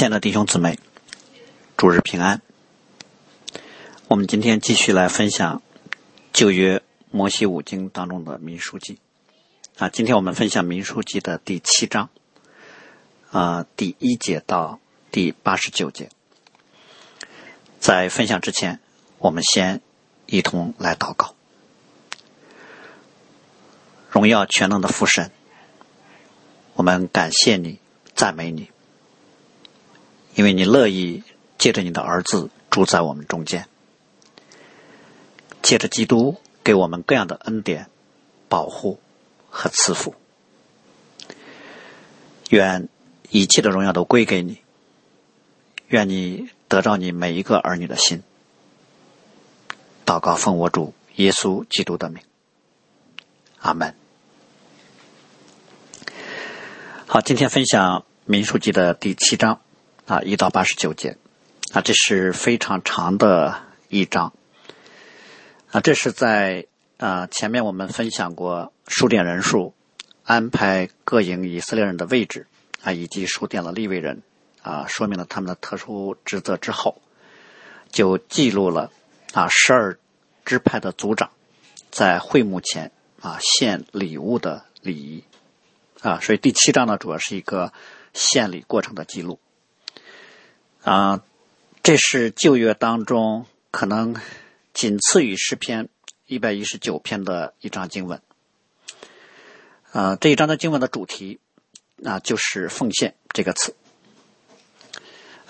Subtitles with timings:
[0.00, 0.78] 亲爱的弟兄姊妹，
[1.76, 2.40] 主日平安。
[4.08, 5.60] 我们今天继续来分享
[6.32, 8.98] 旧约摩西五经当中的民书记
[9.76, 9.90] 啊。
[9.90, 12.08] 今天我们分享民书记的第七章
[13.30, 14.80] 啊，第一节到
[15.12, 16.08] 第八十九节。
[17.78, 18.80] 在分享之前，
[19.18, 19.82] 我们先
[20.24, 21.34] 一同来祷告。
[24.08, 25.30] 荣耀全能的父神，
[26.72, 27.78] 我们感谢你，
[28.14, 28.70] 赞美你。
[30.34, 31.22] 因为你乐意
[31.58, 33.68] 借着你的儿子住在我们中间，
[35.60, 37.90] 借着基督给我们各样的恩典、
[38.48, 38.98] 保护
[39.50, 40.14] 和赐福，
[42.48, 42.88] 愿
[43.30, 44.58] 一切的荣耀都归给你。
[45.88, 48.22] 愿你得到你每一个儿女的心。
[50.06, 52.22] 祷告奉我主耶稣基督的名，
[53.58, 53.94] 阿门。
[57.06, 59.60] 好，今天分享民数记的第七章。
[60.10, 61.16] 啊，一到八十九节，
[61.72, 64.32] 啊，这是非常长的一章。
[65.70, 66.66] 啊，这是在
[66.98, 69.72] 啊前面我们分享过数点人数、
[70.24, 72.48] 安排各营以色列人的位置
[72.82, 74.20] 啊，以及数点了立位人
[74.62, 77.00] 啊，说明了他们的特殊职责之后，
[77.92, 78.90] 就记录了
[79.32, 79.96] 啊十二
[80.44, 81.30] 支派的族长
[81.92, 85.22] 在会幕前啊献礼物的礼仪
[86.00, 87.72] 啊，所以第七章呢，主要是一个
[88.12, 89.38] 献礼过程的记录。
[90.82, 91.22] 啊，
[91.82, 94.16] 这是旧约当中可能
[94.72, 95.90] 仅次于诗篇
[96.26, 98.22] 一百一十九篇的一章经文。
[99.92, 101.38] 啊，这一章的经文的主题
[102.02, 103.76] 啊，就是奉献这个词。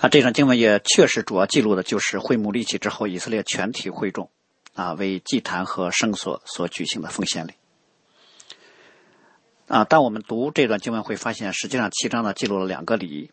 [0.01, 4.29] 啊，这章经文也确实主要记录的就是会幕立起之后，以色列全体会众
[4.73, 7.53] 啊为祭坛和圣所所举行的奉献礼。
[9.67, 13.31] 啊，当我们读这段经文会发现，实际上七章呢记录了两个礼仪。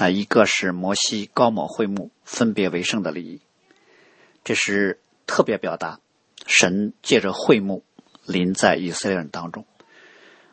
[0.00, 3.40] 啊，一个是摩西高抹会幕分别为圣的礼仪，
[4.42, 6.00] 这是特别表达
[6.46, 7.84] 神借着会幕
[8.24, 9.66] 临在以色列人当中。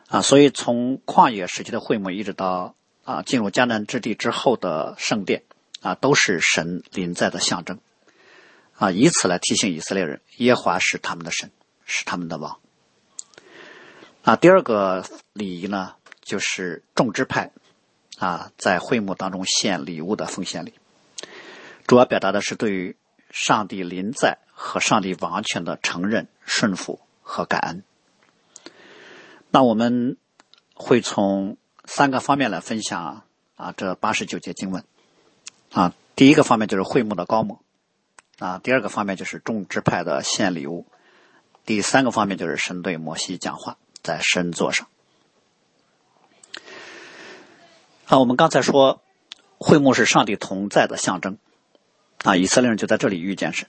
[0.08, 5.44] 啊，所以从旷野时期的会幕一直到啊进入迦南之地之后的圣殿，
[5.80, 7.78] 啊都是神临在的象征。
[8.74, 11.50] 啊，以此来提醒以色列人，耶华是他们的神，
[11.86, 12.58] 是他们的王。
[14.24, 17.50] 啊，第二个礼仪呢，就是众支派。
[18.18, 20.74] 啊，在会幕当中献礼物的奉献礼，
[21.86, 22.96] 主要表达的是对于
[23.30, 27.84] 上帝临在和上帝王权的承认、顺服和感恩。
[29.50, 30.16] 那我们
[30.74, 33.24] 会从三个方面来分享
[33.56, 34.84] 啊，这八十九节经文。
[35.70, 37.58] 啊，第一个方面就是会幕的高猛，
[38.38, 40.86] 啊，第二个方面就是众支派的献礼物，
[41.66, 44.88] 第三个方面就是神对摩西讲话在神座上。
[48.08, 49.02] 啊，我们刚才说，
[49.58, 51.36] 会幕是上帝同在的象征，
[52.24, 53.68] 啊，以色列人就在这里遇见神，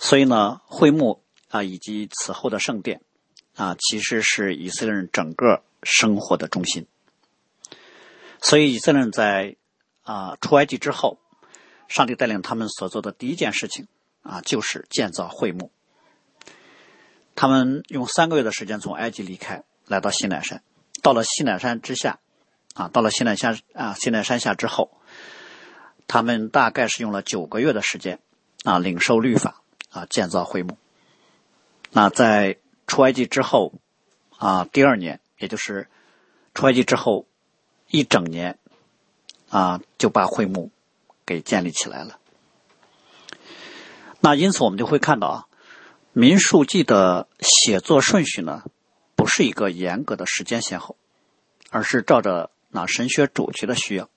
[0.00, 3.02] 所以呢，会幕啊以及此后的圣殿，
[3.54, 6.88] 啊，其实是以色列人整个生活的中心。
[8.40, 9.54] 所以以色列人在
[10.02, 11.20] 啊出埃及之后，
[11.86, 13.86] 上帝带领他们所做的第一件事情
[14.22, 15.70] 啊，就是建造会幕。
[17.36, 20.64] 他们用三个月的时间从埃及离开，来到西奈山，
[21.00, 22.18] 到了西奈山之下。
[22.74, 24.92] 啊，到了西奈山啊，西奈山下之后，
[26.06, 28.20] 他们大概是用了九个月的时间
[28.62, 29.60] 啊，领受律法
[29.90, 30.78] 啊，建造会幕。
[31.90, 33.74] 那在出埃及之后
[34.38, 35.88] 啊，第二年，也就是
[36.54, 37.26] 出埃及之后
[37.88, 38.56] 一整年
[39.50, 40.70] 啊，就把会幕
[41.26, 42.18] 给建立起来了。
[44.20, 45.46] 那因此，我们就会看到啊，
[46.12, 48.62] 《民数记》的写作顺序呢，
[49.16, 50.96] 不是一个严格的时间先后，
[51.70, 52.49] 而是照着。
[52.70, 54.08] 那神学主题的需要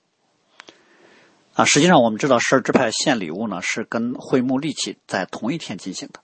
[1.54, 6.20] 啊，实际上我们知道十二支派献礼物呢，是跟会幕立起在同一天进行的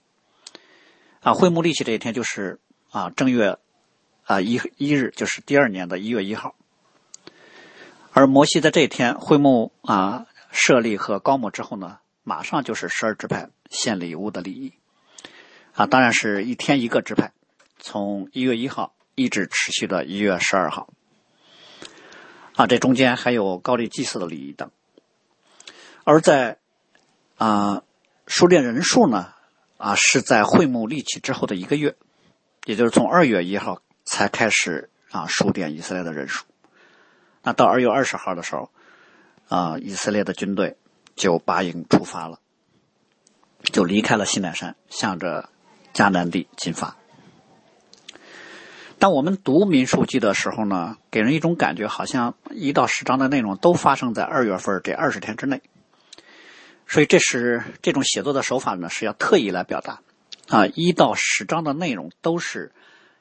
[1.21, 1.35] 啊。
[1.35, 2.61] 会幕立起这一天就是
[2.91, 3.59] 啊正月
[4.25, 6.55] 啊一一日，就是第二年的一月一号。
[8.13, 14.73] 而摩西在这一天会幕啊设立和高抹之后呢，马上就是十二支派献礼物的礼仪
[15.75, 17.33] 啊，当然是一天一个支派，
[17.79, 20.89] 从一月一号一直持续到一月十二号。
[22.61, 24.71] 啊，这中间还有高丽祭祀的礼仪等，
[26.05, 26.59] 而在
[27.39, 27.83] 啊，
[28.27, 29.33] 数列人数呢，
[29.79, 31.97] 啊是在会幕立起之后的一个月，
[32.67, 36.45] 也就是从二月一号才开始啊数点以色列的人数。
[37.43, 38.71] 那到二月二十号的时候，
[39.49, 40.77] 啊，以色列的军队
[41.17, 42.41] 就拔营出发了，
[43.73, 45.49] 就离开了西奈山，向着
[45.95, 46.95] 迦南地进发。
[49.01, 55.63] 当我们读民数记的时候呢，给人一种感觉，好像一到十章的内容都发生在二月份这二十天之内。
[56.87, 60.01] 所以，这是这种写作的手法呢，是要特意来表达
[60.49, 62.73] 啊，一到十章的内容都是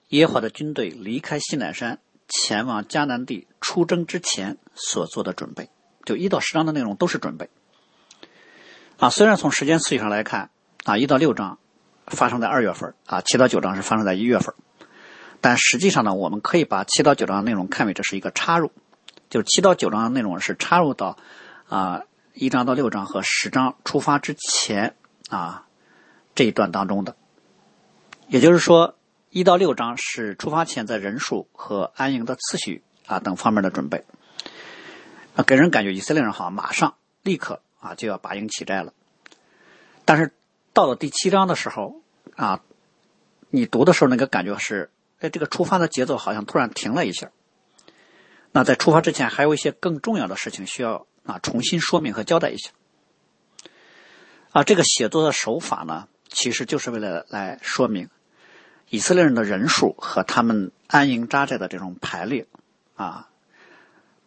[0.10, 5.70] 耶和华的军队离开西乃山前往迦南地出征之前所做的准备。
[6.04, 7.50] 就一到十章的内容都是准备
[8.98, 9.10] 啊。
[9.10, 10.50] 虽然从时间次序上来看
[10.84, 11.58] 啊，一到六章
[12.08, 14.54] 发生在二月份啊，七到九章是发生在一月份，
[15.42, 18.72] 但实际上呢，我们可以把七到九章的内容看为这是一个插入，
[19.30, 21.18] 就是七到九章的内容是插入到
[21.68, 22.04] 啊。
[22.36, 24.96] 一章到六章和十章出发之前
[25.30, 25.66] 啊
[26.36, 27.18] 这一段当中的，
[28.28, 28.96] 也就是说
[29.30, 34.06] 一到六章是出发前在人数和安营的次序啊等方面的准备，
[35.36, 38.94] 啊给人感觉以色列人好像马上立刻啊就要拔营起寨了，
[40.06, 40.32] 但是
[40.72, 42.02] 到了第七章的时候
[42.38, 42.62] 啊，
[43.50, 47.32] 你读的时候那个感觉是，哎这个出发的节奏好像突然停了一下，
[48.52, 51.06] 那在出发之前还有一些更重要的事情需要。
[51.26, 52.72] 啊，重新说明和交代一下。
[54.52, 58.10] 啊，这个写作的手法呢，其实就是为了来说明
[58.90, 62.48] 以色列人的人数和他们安营扎寨的这种排列
[62.96, 63.30] 啊，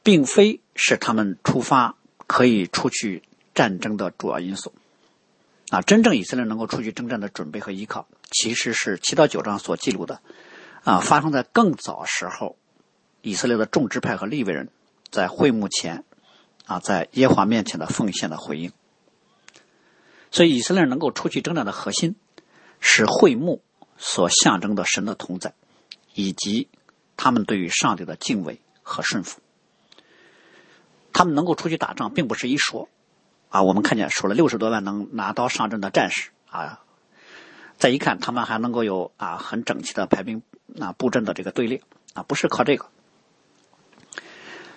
[0.05, 1.97] 并非是他们出发
[2.29, 4.73] 可以出去战争的主要因素。
[5.71, 10.21] 啊，真正以色列能够出去征战的准备和依靠，其实是七到九章所记录的
[10.84, 12.56] 啊，发生在更早时候，
[13.20, 14.70] 以色列的众支派和利未人
[15.11, 16.05] 在会幕前。
[16.64, 18.73] 啊，在耶华面前的奉献的回应，
[20.31, 22.14] 所以以色列人能够出去征战的核心
[22.79, 23.61] 是会幕
[23.99, 25.55] 所象征的神的同在，
[26.14, 26.69] 以及
[27.17, 29.40] 他们对于上帝的敬畏和顺服。
[31.12, 32.88] 他们能够出去打仗，并不是一说
[33.49, 33.64] 啊。
[33.64, 36.84] 我们看见说了六十多万能拿刀上阵的战士啊，
[37.82, 40.40] 再一看他们还能够有啊很整齐的排兵
[40.81, 41.82] 啊布阵的这个队列
[42.14, 42.87] 啊，不是靠这个。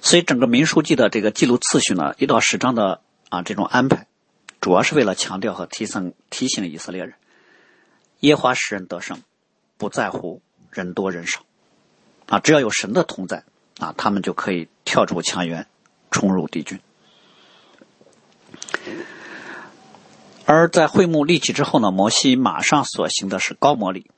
[0.01, 4.07] 所以，整个民书记的这个记录次序呢，一到十章的啊这种安排，
[4.59, 7.13] 主要是为了强调和提升提醒以色列人，
[8.21, 9.21] 耶华使人得胜，
[9.77, 10.41] 不在乎
[10.71, 11.41] 人多人少，
[12.25, 13.43] 啊，只要有神的同在，
[13.77, 15.67] 啊，他们就可以跳出墙垣，
[16.09, 16.79] 冲入敌军。
[20.45, 24.09] 而在会幕立起之后呢，摩西马上所行的是高摩礼，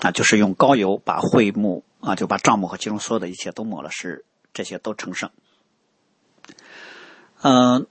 [0.00, 4.24] 啊，就是用高油把会幕啊，就把帐幕和其中所有的一切都抹了，是。
[4.54, 5.30] 这些都成圣。
[7.42, 7.86] 嗯，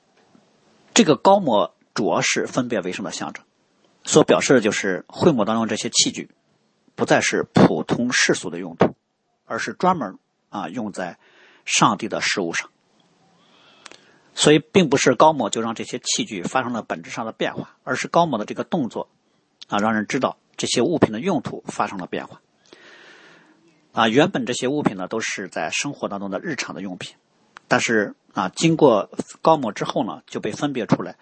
[0.94, 3.46] 这个高模主要是分别为圣的象征，
[4.04, 6.30] 所表示的就是会幕当中这些器具
[6.96, 8.96] 不再是普通世俗的用途，
[9.46, 10.18] 而是专门
[10.50, 11.20] 啊用在
[11.64, 12.70] 上帝的事物上。
[14.40, 19.10] 所以，并不是高模就让这些器具发生了本质上的变化，而是高模的这个动作
[19.68, 22.40] 啊，让人知道这些物品的用途发生了变化。
[23.94, 27.16] 啊，原本这些物品呢都是在生活当中的日常的用品，
[27.68, 29.10] 但是啊，经过
[29.42, 31.16] 高抹之后呢，就被分别出来，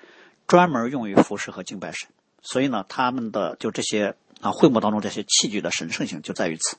[0.45, 2.09] 专门用于服饰和敬拜神。
[2.41, 6.75] 所以呢，他们的就这些啊，会幕当中这些器具的神圣性就在于此。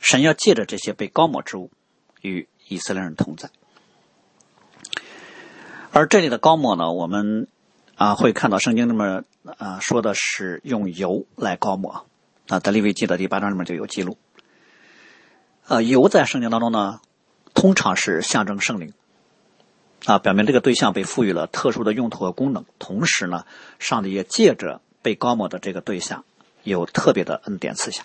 [0.00, 1.70] 神要借着这些被高抹之物
[2.22, 3.50] 与以色列人同在。
[5.96, 7.46] 而这里的高抹呢，我们
[7.94, 12.06] 啊会看到圣经里面啊说的是用油来高抹
[12.48, 14.18] 啊，在利未记的第八章里面就有记录。
[15.68, 17.00] 呃，油在圣经当中呢，
[17.54, 18.92] 通常是象征圣灵，
[20.04, 22.64] 啊，表明这个对象被赋予了特殊的用途和功能。
[22.80, 23.44] 同时呢，
[23.78, 26.24] 上帝也借着被高抹的这个对象，
[26.64, 28.02] 有特别的恩典赐下。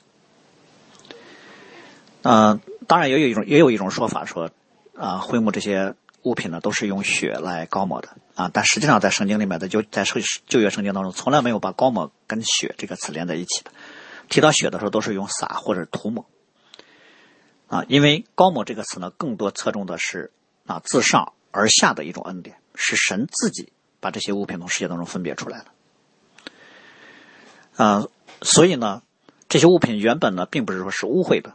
[2.22, 4.52] 嗯，当然也有一种也有一种说法说，
[4.96, 8.50] 啊，会幕这些物品呢，都是用血来高抹的啊。
[8.54, 13.72] 但实际上，在圣经里面的就在旧旧约圣经当中，从来没有把高抹跟血这个词连在一起的。
[14.30, 16.26] 提到血的时候，都是用撒或者涂抹。
[17.68, 20.32] 啊，因为“高某”这个词呢，更多侧重的是
[20.66, 25.66] 啊自上而下的一种恩典，是神自己把这些物品从世界当中分别出来的。
[27.84, 28.08] 啊，
[28.42, 29.04] 所以呢，
[29.48, 31.54] 这些物品原本呢，并不是说是污秽的，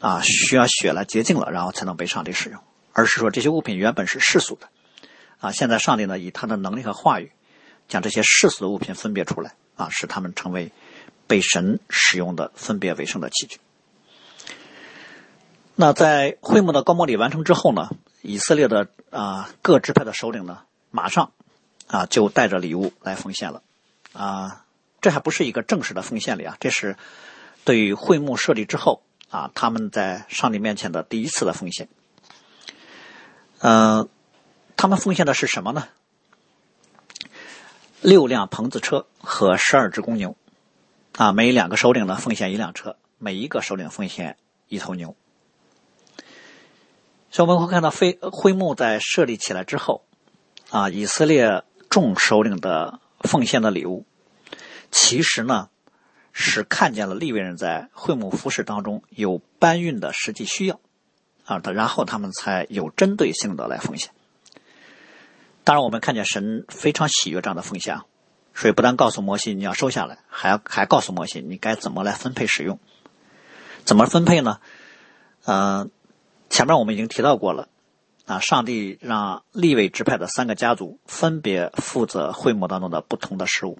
[0.00, 2.60] 啊，需要血来洁净了，然后才能被上帝使用，
[2.92, 4.68] 而是说这些物品原本是世俗的，
[5.40, 7.32] 啊，现在上帝呢，以他的能力和话语，
[7.88, 10.70] 将这些世俗的物品分别出来，啊，使他们成为
[11.26, 13.58] 被神使用的分别为圣的器具。
[15.74, 17.88] 那在会幕的高摩礼完成之后呢，
[18.20, 20.58] 以色列的啊各支派的首领呢，
[20.90, 21.32] 马上
[21.86, 23.62] 啊就带着礼物来奉献了，
[24.12, 24.64] 啊，
[25.00, 26.96] 这还不是一个正式的奉献礼啊，这是
[27.64, 31.88] 对于会幕设立之后啊他们在上帝面前的第一次的奉献。
[33.62, 34.08] 嗯，
[34.76, 35.88] 他们奉献的是什么呢？
[38.00, 40.36] 六辆棚子车和十二只公牛，
[41.16, 44.36] 啊，每两个首领呢奉献一辆车，每一个首领奉献。
[44.68, 45.14] 一头牛。
[47.30, 50.02] 所以我们会看到，会会幕在设立起来之后，
[50.70, 54.06] 啊，以色列众首领的奉献的礼物，
[54.90, 55.68] 其实呢
[56.32, 60.80] 是看见了利未人在会幕服饰当中有搬运的实际需要，
[61.52, 64.10] 啊，然后他们才有针对性的来奉献。
[65.64, 68.04] 当然，我们看见神非常喜悦这样的奉献啊，
[68.54, 72.80] 所以不但告诉摩西你要收下来，还还告诉摩西你该怎么来分配使用。
[73.84, 74.58] 怎么分配呢？
[75.44, 75.88] 呃，
[76.50, 77.68] 前面我们已经提到过了，
[78.26, 83.78] 啊，上帝让立位支派的三个家族分别负责会幕当中的不同的事务，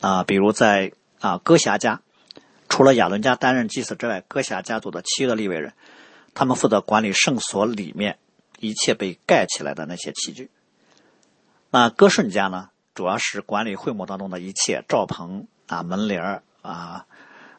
[0.00, 2.00] 啊，比如在啊哥辖家，
[2.68, 5.74] 除了亚伦家担任祭司之外，哥辖家族的七个立位人，
[6.34, 8.18] 他们负责管理圣所里面
[8.58, 10.50] 一切被盖起来的那些器具。
[11.70, 17.06] 那哥顺家呢，主要是管理会幕当中的一切罩棚啊、门帘啊、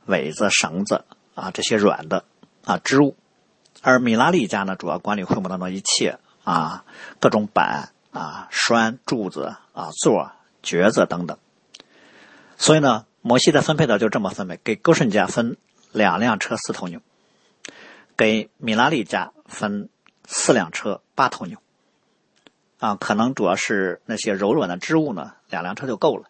[0.05, 1.03] 苇子、绳子
[1.35, 2.25] 啊这些软的
[2.63, 3.15] 啊织物；
[3.81, 6.85] 而米拉利家呢，主要管理会幕当中一切啊
[7.19, 11.37] 各种板啊、栓、柱子啊、座、橛子等等。
[12.57, 15.57] 所以呢，摩西的分配的就这么分配：给哥顺家分
[15.91, 17.01] 两辆车四头牛，
[18.17, 19.89] 给米拉利家分
[20.25, 21.57] 四辆车八头牛。
[22.79, 26.25] 啊，可能主要是那些柔软的织物呢，两辆车就够了。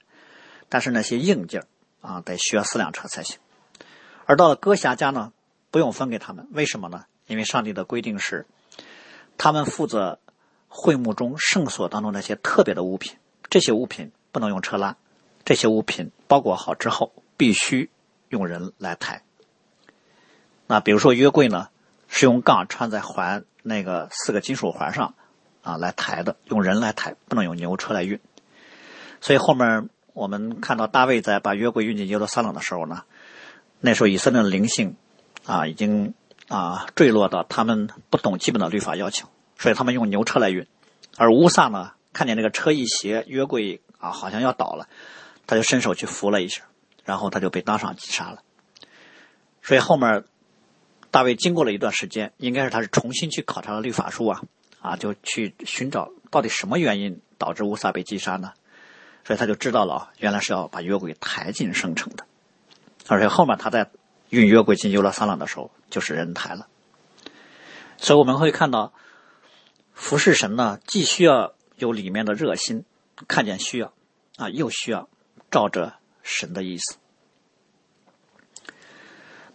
[0.70, 1.66] 但是那些硬件
[2.02, 3.40] 啊，得需要四辆车才行。
[4.25, 5.34] 而到了哥辖家呢，
[5.72, 7.06] 不用分给他们，为什么呢？
[7.25, 8.46] 因为上帝的规定是，
[9.38, 10.20] 他们负责
[10.68, 13.18] 会幕中圣所当中那些特别的物品，
[13.50, 14.96] 这些物品不能用车拉，
[15.44, 17.90] 这些物品包裹好之后必须
[18.30, 19.24] 用人来抬。
[20.68, 21.70] 那比如说约柜呢，
[22.13, 25.15] 是用杠穿在环那个四个金属环上。
[25.63, 28.20] 啊，来抬的，用人来抬，不能用牛车来运。
[29.22, 33.03] 所以后面我们看到大卫在把约柜运进耶路撒冷的时候呢，
[33.79, 34.98] 那时候以色列的灵性
[35.46, 36.13] 啊，已经
[36.50, 40.67] 啊坠落到他们不懂基本的律法要求，所以他们用牛车来运。
[41.15, 44.89] 而乌萨呢，看见那个车一斜，约柜啊好像要倒了，
[45.48, 46.63] 他就伸手去扶了一下，
[47.05, 48.39] 然后他就被当场击杀了。
[49.62, 50.25] 所以后面
[51.13, 54.41] 大卫经过了一段时间，应该是他是重新去考察了律法书啊。
[54.82, 58.51] 啊，就去寻找到底什么原因导致乌撒被击杀呢？
[59.24, 62.25] 所以他就知道了，原来是要把约柜抬进圣城的，
[63.08, 63.91] 而且后面他在
[64.29, 66.67] 运约柜进犹拉撒冷的时候，就是人抬了。
[67.98, 68.91] 所以我们会看到，
[69.93, 72.84] 服侍神呢，既需要有里面的热心，
[73.29, 73.93] 看见需要
[74.36, 75.08] 啊，又需要
[75.50, 75.93] 照着
[76.24, 76.98] 神的意思。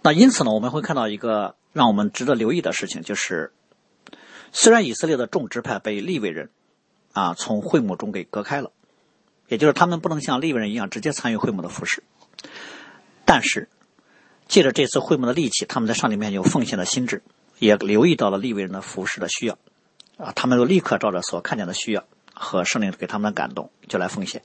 [0.03, 3.53] 那因此呢，我们会看到一个让我们值得留意的事情，就是。
[4.51, 6.49] 虽然以色列的众支派被利未人
[7.13, 8.73] 啊从会幕中给隔开了，
[9.47, 12.03] 也就是他们不能像利未人一样直接参与会幕的服饰，
[13.27, 13.69] 但是
[14.47, 17.23] 借着这次会幕的力气，他们在上帝面前有奉献的心智，
[17.59, 19.59] 也留意到了利未人的服饰的需要
[20.17, 24.43] 啊，他们就立刻照着所看见的需要和圣灵给他们的感动，就来奉献。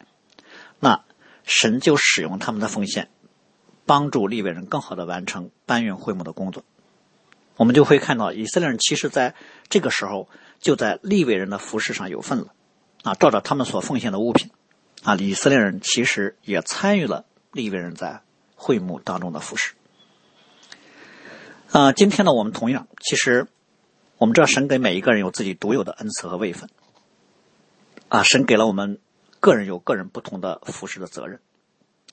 [0.81, 1.05] 那
[1.45, 3.09] 神就使用他们的奉献，
[3.85, 6.63] 帮助利未人更好的完成搬运会幕的工作。
[7.55, 9.35] 我们就会看到，以色列人其实在
[9.69, 10.27] 这个时候
[10.59, 12.47] 就在利未人的服饰上有份了，
[13.03, 14.49] 啊，照着他们所奉献的物品，
[15.03, 18.21] 啊，以色列人其实也参与了利未人在
[18.55, 19.75] 会幕当中的服饰。
[21.71, 23.47] 啊，今天呢，我们同样，其实
[24.17, 26.69] 我们知道神给每一个人有自己独有的恩赐和位分，
[28.07, 28.99] 啊，神给了我们
[29.39, 31.39] 个人有个人不同的服饰的责任，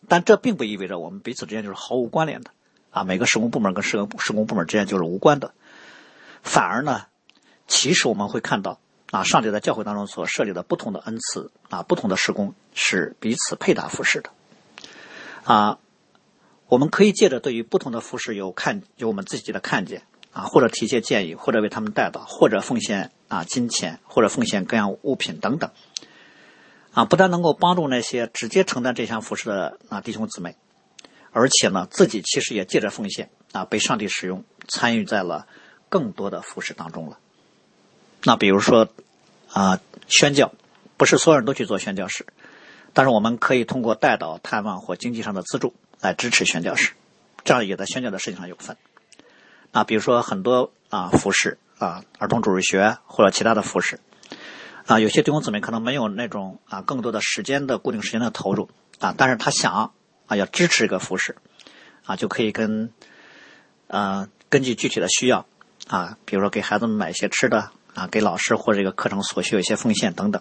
[0.08, 2.50] 但这并不意味着我们彼此之间就是毫无关联的。
[2.90, 5.54] 啊，每个施工部门跟施工施工部门之间就是无关的，
[6.42, 7.06] 反而呢，
[7.68, 8.80] 其实我们会看到
[9.12, 14.30] 啊，上帝在教会当中所设立的不同的恩赐啊，不同的施工是彼此配搭服饰的，
[15.44, 15.78] 啊，
[16.66, 20.02] 我们可以借着对于不同的服饰有看有我们自己的看见
[20.32, 25.70] 啊，或者提些建议，或者为他们带导，或者奉献啊金钱，或者奉献各样物品等等，
[26.92, 30.56] 啊，不但能够帮助那些直接承担这项服饰的啊弟兄姊妹。
[31.32, 35.46] 而且呢，自己其实也借着奉献啊，被上帝使用，参与在了
[35.88, 37.18] 更多的服饰当中了。
[38.24, 38.88] 那比如说
[39.52, 40.52] 啊，宣教，
[40.96, 42.26] 不是所有人都去做宣教士，
[42.92, 46.90] 但是我们可以通过带导、探望或经济上的资助来支持宣教士，
[47.44, 48.76] 这样也在宣教的事情上有份。
[49.70, 54.00] 啊，比如说很多啊服饰啊，儿童主日学或者其他的服饰
[54.90, 58.68] 啊，有些弟兄姊妹可能没有那种啊更多的时间的固定时间的投入
[58.98, 59.92] 啊，但是他想。
[60.26, 61.34] 啊，要支持一个服饰，
[62.04, 62.92] 啊，就可以跟，
[63.88, 65.44] 呃，根据具体的需要，
[65.88, 70.40] 啊，比如说给孩子们买一些吃的，啊，给老师或这个课程所需有一些奉献等等。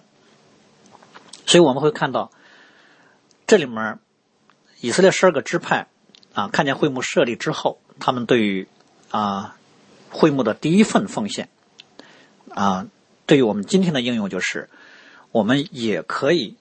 [1.48, 2.30] 所以我们会看到，
[3.48, 3.98] 这里面
[4.80, 5.88] 以色列十二个支派，
[6.36, 8.68] 啊，看见会幕设立之后，他们对于
[9.10, 9.56] 啊
[10.12, 11.50] 会幕的第一份奉献
[12.54, 12.86] 啊，
[13.30, 14.72] 对于我们今天的应用就是，
[15.32, 16.58] 我们也可以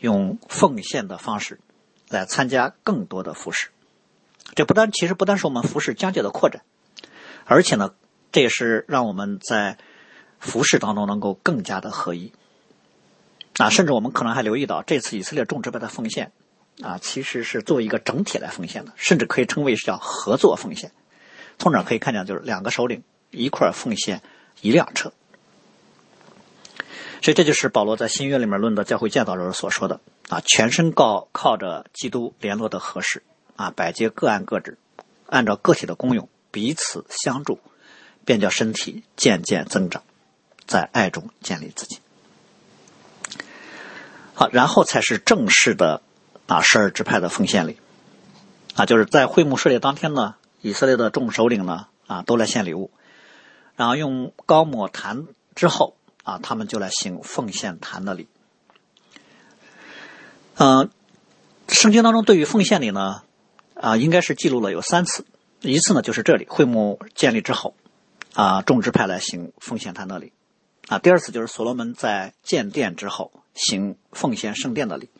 [0.00, 1.60] 用奉献的方式
[2.08, 3.68] 来参加更多的服饰。
[4.56, 6.62] 这不单其实不单是我们服饰疆界的扩展，
[7.44, 7.94] 而且呢，
[8.32, 9.78] 这也是让我们在
[10.40, 12.32] 服饰当中能够更加的合一。
[13.58, 16.32] 啊，甚至我们可能还留意到，这次以色列众支派的奉献
[16.82, 20.90] 啊，其实是作为一个整体来奉献的，甚至可以称为是叫合作奉献。
[21.60, 24.20] 从这可以看见，就是两个首领一块奉献
[24.62, 25.12] 一辆车。
[27.20, 33.22] 所以这就是保罗在新约里面论的教会建造时所说的啊，全身靠靠着基督联络的合适
[33.56, 34.78] 啊，百节各按各职，
[35.26, 37.58] 按照个体的功用彼此相助，
[38.24, 40.02] 便叫身体渐渐增长，
[40.66, 41.98] 在爱中建立自己。
[44.34, 46.00] 好，然后才是正式的
[46.46, 47.78] 啊十二支派的奉献礼
[48.76, 52.92] 啊，就是在会幕设立当天呢，以色列的众首领呢啊都来献礼物，
[53.74, 55.96] 然后用高抹坛之后
[56.28, 58.28] 啊，他们就来行奉献坛的礼。
[60.56, 60.90] 嗯，
[61.68, 63.22] 圣经当中对于奉献礼呢
[63.74, 65.24] 啊，应该是记录了有三次，
[65.62, 67.74] 一次呢就是这里会幕建立之后
[68.34, 70.32] 啊，众支派来行奉献坛的礼
[70.88, 73.32] 啊，第二次就是所罗门在建殿之后。
[73.54, 75.10] 行奉献圣殿的礼，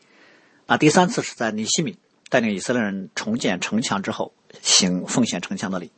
[0.65, 1.97] 啊，第三次是在尼西米
[2.29, 5.91] 带领以色列人重建城墙之后行奉献城墙的礼。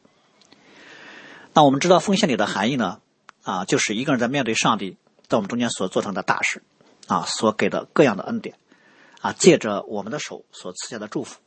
[1.54, 3.00] 那我们知道奉献礼的含义呢，
[3.44, 4.98] 啊，就是一个人在面对上帝
[5.32, 6.62] 在我们中间所做成的大事，
[7.08, 8.58] 啊，所给的各样的恩典，
[9.22, 11.40] 啊，借着我们的手所赐下的祝福，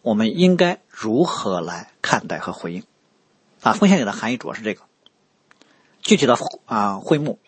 [0.00, 2.82] 我们应该如何来看待和回应？
[3.60, 4.82] 啊，奉献礼的含义主要是这个，
[6.00, 7.38] 具体的啊会幕。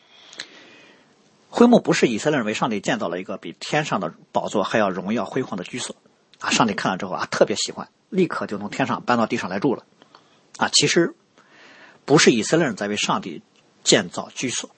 [1.49, 5.97] 会幕不是以色列人为上帝建造了一个比天上的宝座还要荣耀辉煌的居所
[6.41, 6.51] 啊！
[6.51, 9.85] 上帝看了之后啊，特别喜欢，立刻就从天上搬到地上来住了
[10.59, 10.69] 啊！
[10.69, 11.15] 其实
[12.05, 13.41] 不是以色列人在为上帝
[13.85, 14.74] 建造居所，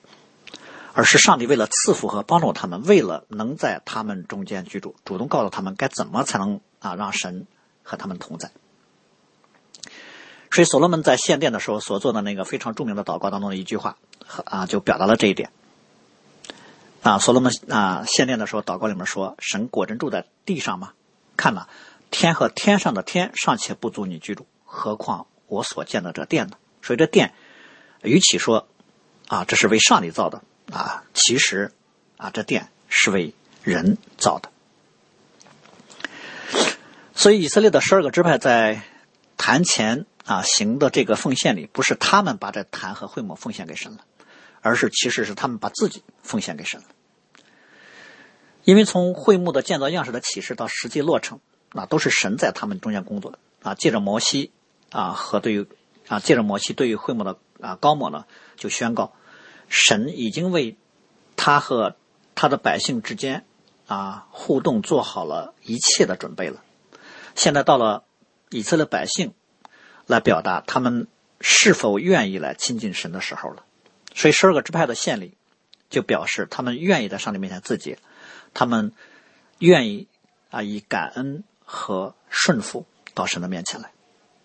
[0.97, 7.47] 而是上帝为了赐福和帮助他们，为了能在他们中间居住，主动告诉他们该怎么才能啊让神
[7.83, 8.51] 和他们同在。
[10.51, 13.99] 所以所罗门在献殿的时候所做的那个非常著名的祷告当中的一句话
[14.47, 15.51] 啊，就表达了这一点。
[17.03, 20.95] 啊，所罗门啊，献殿的时候祷告里面说：“神果真住在地上吗？
[21.37, 21.67] 看呐，
[22.11, 26.57] 天和天上的天尚且不足你居住，何况我所建的这殿呢？
[26.81, 27.35] 所以这殿，
[28.03, 28.67] 与其说
[29.29, 31.73] 啊，这是为上帝造的啊，其实
[32.17, 34.51] 啊，这殿是为人造的。
[37.15, 38.83] 所以以色列的十二个支派在
[39.37, 43.99] 坛前啊行的这个奉献里，不是他们把这坛和会幕奉献给神了，
[44.61, 46.87] 而是其实是他们把自己奉献给神了。”
[48.65, 51.39] 因为从会幕的建造样式的启示到实际落成，
[51.71, 53.75] 啊，都是神在他们中间工作的啊。
[53.77, 54.51] 借着摩西
[54.91, 55.67] 啊和对于
[56.09, 58.27] 啊借着摩西对于会幕的啊高摩呢，
[58.57, 59.13] 就宣告
[59.69, 60.77] 神已经为
[61.37, 61.97] 他和
[62.35, 63.45] 他的百姓之间
[63.87, 66.63] 啊互动做好了一切的准备了。
[67.35, 68.05] 现在到了
[68.51, 69.35] 以色列百姓
[70.07, 71.09] 来表达他们
[71.41, 73.65] 是否愿意来亲近神的时候了。
[74.15, 75.37] 所以十二个支派的献礼
[75.91, 77.99] 就表示他们愿意在上帝面前自己。
[78.55, 78.93] 他们
[79.59, 80.09] 愿意
[80.51, 83.93] 啊，以感恩和顺服到神的面前来，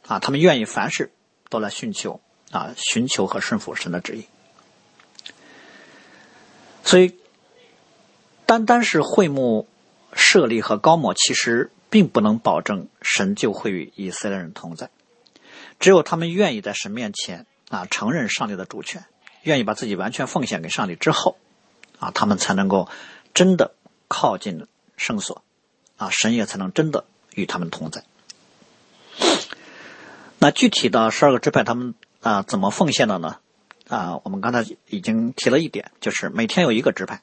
[0.07, 1.11] 啊，他们愿意凡事
[1.49, 2.19] 都来寻求
[2.51, 4.25] 啊，寻求和顺服神的旨意。
[6.83, 7.15] 所以，
[8.45, 9.67] 单单是会幕
[10.13, 14.89] 设立和高抹，其实并不能保证神就会与以色列人同在。
[15.79, 19.05] 只有他们愿意在神面前啊，承认上帝的主权，
[19.43, 21.37] 愿意把自己完全奉献给上帝之后，
[21.99, 22.87] 啊，他们才能够
[23.33, 23.73] 真的。
[24.13, 24.67] 靠近
[24.97, 25.41] 圣所，
[25.95, 28.03] 啊，神也才能真的与他们同在。
[30.37, 33.37] 那具体的十二个支派，他们啊怎么奉献的呢？
[33.91, 37.21] 啊，我们刚才已经提了一点，就是每天有一个支派，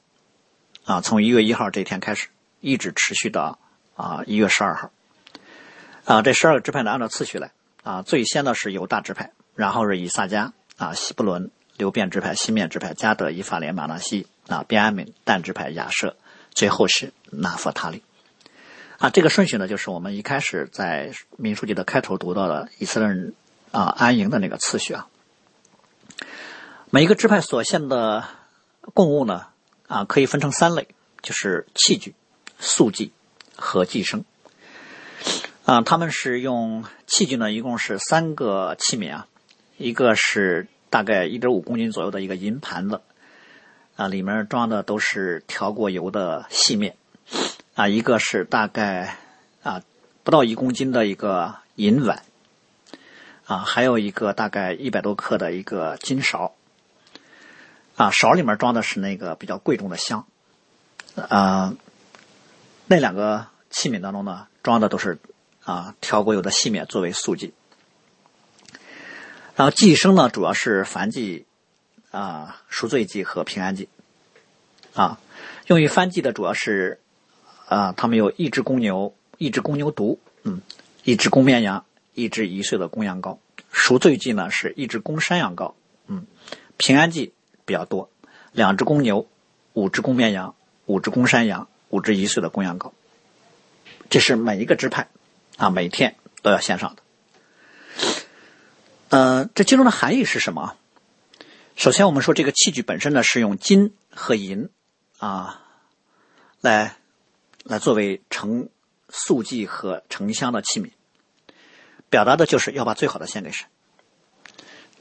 [0.84, 2.28] 啊，从一月一号这一天开始，
[2.60, 3.58] 一直持续到
[3.96, 4.90] 啊一月十二号。
[6.04, 7.52] 啊，这十二个支派呢，按照次序来，
[7.84, 16.16] 啊，最先的是犹大支派，然后是以撒迦，啊，希伯伦、流变支派、西面支派、加德、以法莲、马纳西，啊，便安敏、但支派、亚舍。
[16.50, 18.02] 最后是拿佛塔利，
[18.98, 23.34] 啊，这个顺序呢，就是我们一开始在民书记的开头读到的以色列人
[23.70, 25.08] 啊安营的那个次序啊。
[26.90, 28.24] 每一个支派所献的
[28.94, 29.48] 供物呢，
[29.88, 30.88] 啊，可以分成三类，
[31.20, 32.14] 就是器具、
[32.58, 33.12] 素祭
[33.56, 34.24] 和祭牲。
[35.66, 39.26] 啊，他们是用器具呢，一共是三个器皿啊，
[39.76, 43.02] 一个是大概一点五公斤左右的一个银盘子。
[43.96, 46.96] 啊，里面装的都是调过油的细面，
[47.74, 49.18] 啊，一个是大概
[49.62, 49.82] 啊
[50.22, 52.22] 不到一公斤的一个银碗，
[53.44, 56.54] 啊，还有一个大概一百多克的一个金勺，
[57.98, 60.24] 啊，勺里面装的是那个比较贵重的香，
[61.16, 61.74] 啊，
[62.86, 65.18] 那两个器皿当中呢，装的都是
[65.64, 67.52] 啊调过油的细面作为素剂，
[69.56, 71.44] 然后剂生呢主要是燔祭
[72.12, 73.88] 啊赎罪剂和平安剂，
[74.94, 75.20] 啊，
[75.66, 77.00] 用于燔祭的主要是
[77.66, 80.62] 啊，他们有一只公牛，一只公牛犊，嗯，
[81.04, 81.84] 一只公绵羊。
[82.14, 83.38] 一只一岁的公羊羔，
[83.70, 85.74] 赎罪祭呢是一只公山羊羔，
[86.08, 86.26] 嗯，
[86.76, 87.32] 平安祭
[87.68, 88.08] 比较多，
[88.52, 89.28] 两只公牛，
[89.74, 90.54] 五只公绵羊，
[90.86, 92.92] 五只公山羊，五只一岁的公羊羔，
[94.08, 95.08] 这是每一个支派
[95.58, 97.02] 啊每天都要献上的。
[99.10, 100.76] 呃，这其中的含义是什么？
[101.76, 104.70] 首先，我们说这个器具本身呢是用金和银
[105.18, 105.62] 啊
[106.62, 106.96] 来
[107.64, 108.70] 来作为盛
[109.10, 110.90] 素祭和盛香的器皿。
[112.08, 113.66] 表达的就是要把最好的献给神。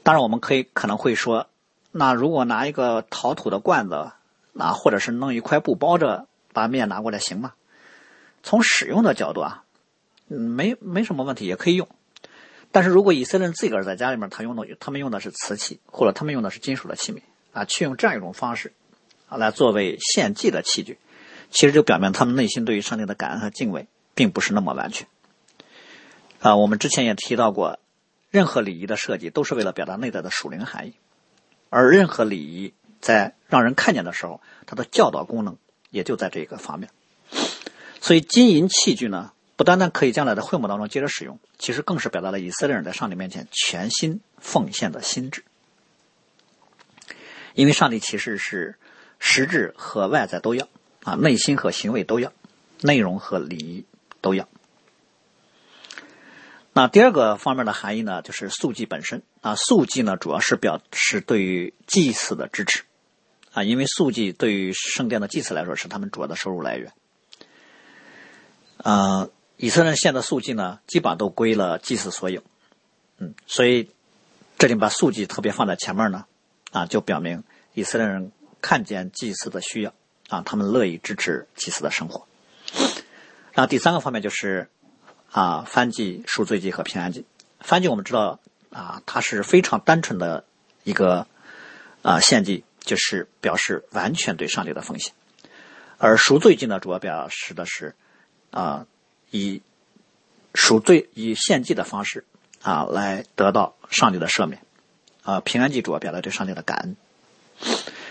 [0.02, 1.48] 当然，我们可以可能会说，
[1.90, 4.12] 那如果拿一个陶土的罐子，
[4.58, 7.54] 啊，或者是弄一块布包着，把面拿过来行吗？
[8.42, 9.64] 从使用的角度啊，
[10.26, 11.88] 没没什么问题，也可以用。
[12.70, 17.22] 但是如果以色列人自个儿在家里面，他用的他们用的是瓷器，或者他们用的是金属的器皿
[17.52, 18.74] 啊，去用这样一种方式
[19.28, 20.98] 啊来作为献祭的器具，
[21.50, 25.08] 其实就表明他们内心对于上帝的感恩和敬畏，并不是那么完全。
[26.40, 27.78] 啊，我们之前也提到过，
[28.30, 30.94] 任何礼仪的设计都是为了表达内在的属灵含义，
[31.70, 35.56] 而任何礼仪在让人看见的时候，它的教导功能
[35.90, 36.90] 也就在这个方面。
[38.00, 45.44] 所以，金银器具呢，不单单可以将来的会幕当中接着使用，其实更是表达了以色列人在上帝面前全心奉献的心智。
[47.54, 48.76] 因为上帝其实是
[49.18, 50.68] 实质和外在都要
[51.02, 52.32] 啊，内心和行为都要，
[52.82, 53.84] 内容和礼仪
[54.20, 54.48] 都要。
[56.78, 59.56] 那第二个方面的含义呢，就是素祭本身啊。
[59.56, 62.84] 素祭呢，主要是表示对于祭祀的支持
[63.52, 66.92] 啊，因为素祭对于圣殿的祭祀来说是他们主要的收入来源。
[68.76, 72.44] 啊，以色列人献的素祭呢，基本上都归了祭祀所有。
[73.18, 73.90] 嗯，所以
[74.56, 76.26] 这里把素祭特别放在前面呢，
[76.70, 77.42] 啊，就表明
[77.74, 78.30] 以色列人
[78.62, 79.92] 看见祭祀的需要
[80.28, 82.28] 啊，他们乐意支持祭祀的生活。
[83.52, 84.70] 然后第三个方面就是。
[85.30, 87.24] 啊，翻祭、赎罪祭和平安祭。
[87.60, 90.44] 翻祭我们知道啊，它是非常单纯的
[90.84, 91.26] 一个
[92.02, 95.12] 啊献祭，就是表示完全对上帝的奉献。
[95.98, 97.94] 而赎罪祭呢，主要表示的是
[98.50, 98.86] 啊
[99.30, 99.62] 以
[100.54, 102.24] 赎罪、以献祭的方式
[102.62, 104.62] 啊来得到上帝的赦免。
[105.24, 106.96] 啊，平安祭主要表达对上帝的感恩。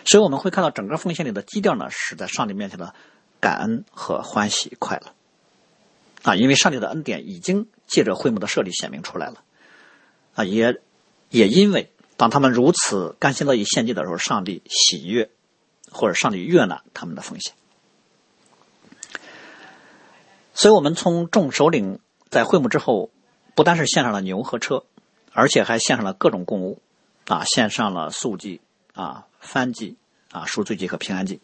[0.05, 2.93] 所以我们会看到整个奉献里的基调呢，是在上帝面前的
[3.39, 5.13] 感恩和欢喜快乐。
[6.27, 9.43] 啊，因为上帝的恩典已经借着会幕的设立显明出来了，
[10.35, 10.81] 啊，也
[11.29, 15.29] 也因为当他们如此甘心乐意献祭的时候，上帝喜悦
[15.89, 17.53] 或者上帝悦纳他们的奉献。
[20.53, 23.09] 所以，我们从众首领在会幕之后，
[23.55, 24.83] 不单是献上了牛和车，
[25.31, 26.81] 而且还献上了各种供物，
[27.27, 28.59] 啊，献上了素祭、
[28.91, 29.95] 啊燔祭、
[30.33, 31.39] 啊赎罪祭和平安祭，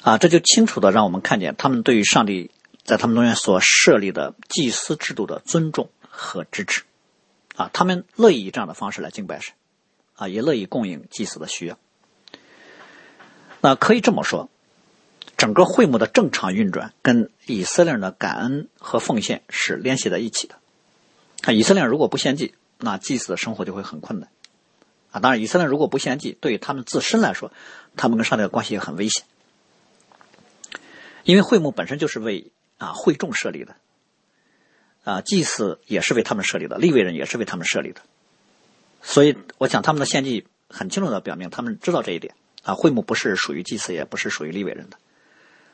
[0.00, 2.50] 啊，这就清楚的让我们看见他们对于上帝。
[2.90, 6.82] 在他们中间所设立的祭司制度的尊重和支持，
[7.54, 9.54] 啊，他们乐意以这样的方式来敬拜神，
[10.16, 11.78] 啊，也乐意供应祭司的需要。
[13.60, 14.50] 那可以这么说，
[15.36, 20.56] 整个会幕的正常运转跟以色列人的感恩和奉献是联系在一起的。
[21.40, 24.28] 看以色列人如果不献祭，那祭司的生活就会很困难，
[25.12, 27.52] 啊，当然以色列人如果不献祭，对于他们自身来说，
[27.96, 29.26] 他们跟上帝的关系也很危险，
[31.22, 32.50] 因为会幕本身就是为。
[32.80, 33.76] 啊，会众设立的，
[35.04, 38.00] 啊，祭祀也是为他们设立的，立位人也是为他们设立的，
[39.00, 42.34] 所以我想他们的献祭很清楚的表明，他们知道这一点。
[42.62, 44.98] 啊，会幕不是属于祭祀，也不是属于立位人的，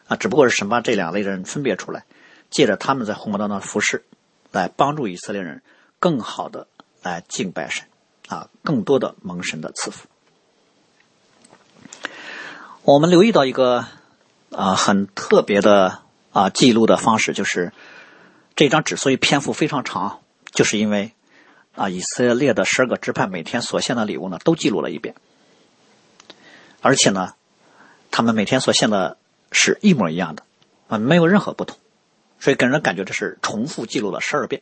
[0.07, 2.05] 啊，只不过是神把这两类人分别出来，
[2.49, 4.05] 借着他们在会幕当中服饰，
[4.53, 5.63] 来帮助以色列人
[5.99, 6.69] 更好的
[7.03, 7.89] 来敬拜神，
[8.29, 10.07] 啊，更多的蒙神的赐福。
[12.85, 13.85] 我们留意到一个
[14.53, 16.06] 啊很特别的。
[16.37, 17.73] 啊，记录的方式就是
[18.55, 20.21] 这张纸，所以篇幅非常长，
[20.53, 21.13] 就是因为
[21.75, 25.15] 啊，以色列的十二个支派每天所献的礼物呢，都记录了一遍，
[26.83, 27.33] 而且呢，
[28.11, 29.17] 他们每天所献的
[29.51, 30.43] 是一模一样的
[30.89, 31.79] 啊，没有任何不同，
[32.39, 34.61] 所以给人感觉这是重复记录了十二遍。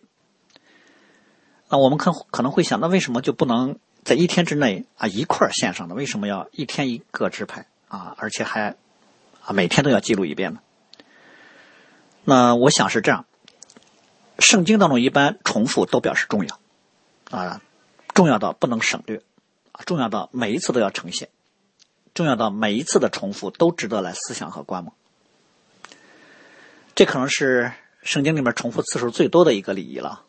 [1.69, 5.97] 那我们可可能会想，那为什么就不能在一天之内啊一块献上呢？
[5.97, 8.77] 为什么要一天一个支派啊，而且还
[9.45, 10.61] 啊每天都要记录一遍呢？
[12.25, 13.27] 那我想是这样，
[14.39, 16.59] 圣经当中一般重复都表示重要，
[17.31, 17.61] 啊，
[18.15, 19.23] 重要到不能省略，
[19.73, 21.29] 啊，重要到每一次都要呈现，
[22.15, 24.95] 重要到每一次的重复都值得来思想和观摩。
[26.95, 30.23] 这可能是圣经里面重复次数最多的一个礼仪了。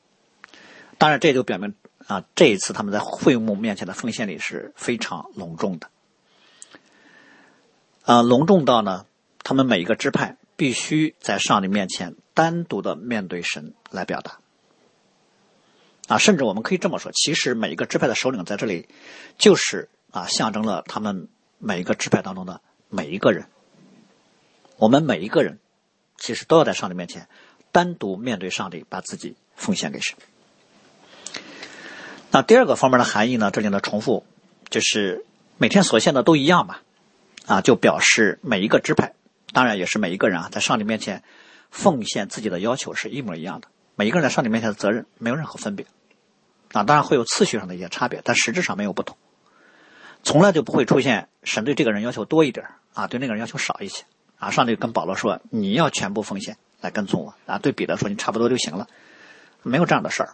[0.97, 1.75] 当然，这就表明
[2.07, 5.89] 啊，这一次他们在会幕面前的奉献礼是非常隆重的。
[8.03, 9.05] 啊，隆重到呢，
[9.43, 14.39] 他们每一个支派必须在上帝面前单独的面对神来表达。
[16.07, 18.87] 啊，甚至我们可以这么说，其实每一个支派的首领在这里，
[19.37, 23.47] 就是啊，象征了他们每一个支派当中的每一个人。
[24.77, 25.59] 我们每一个人，
[26.17, 27.27] 其实都要在上帝面前
[27.71, 30.15] 单独面对上帝，把自己奉献给神。
[32.29, 33.49] 那第二个方面的含义呢？
[33.49, 34.25] 这里的重复
[34.69, 35.25] 就是
[35.57, 36.77] 每天所献的都一样嘛，
[37.45, 39.15] 啊，就表示每一个支派，
[39.55, 41.23] 当然也是每一个人啊，在上帝面前
[41.71, 43.69] 奉献自己的要求是一模一样的。
[43.95, 45.85] 每一个人在上帝面前的责任没有任何分别，
[46.73, 49.15] 啊，当然会有次序上的一些差别，但实质上没有不同。
[50.23, 54.03] 从来就不会出现神对这个人要求多一点啊，对那个人要求少一些
[54.37, 54.51] 啊。
[54.51, 58.89] 上帝跟保罗说：“你要全部奉献来跟从我。”啊，对彼得说：“你差不多就行了。”
[59.63, 60.33] 没有这样的事儿。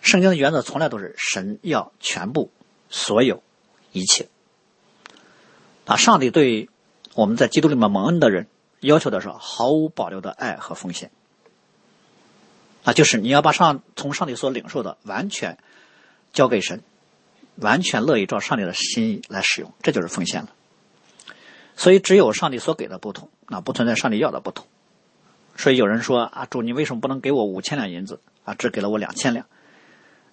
[0.00, 2.50] 圣经的原则从来都是神要全部、
[2.88, 3.42] 所有、
[3.92, 4.28] 一切。
[5.84, 6.70] 啊，上帝对
[7.18, 8.46] 我们在基督里面蒙恩的人
[8.78, 11.10] 要求的是毫无保留的爱和奉献。
[12.84, 15.58] 啊，就是你要把上从上帝所领受的完全
[16.32, 16.80] 交给神，
[17.56, 20.50] 完全乐意照上帝的心意来使用，这就是奉献了。
[21.74, 24.64] 所以只有上帝所给的不同，那不存在上帝要的不同。
[25.56, 29.44] 所以有人说啊，主你为什么不能给我五千两银子啊，只给了我两千两？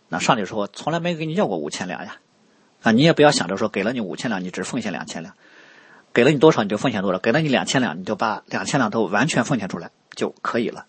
[0.08, 2.17] 那上帝说从来没给你要过五千两呀，
[2.84, 5.34] 啊，你也不要想着说给了你五千两，你只奉献两千两，
[6.15, 10.86] 给了你多少你就奉献多少，给了你两千两，你就把两千两都完全奉献出来就可以了。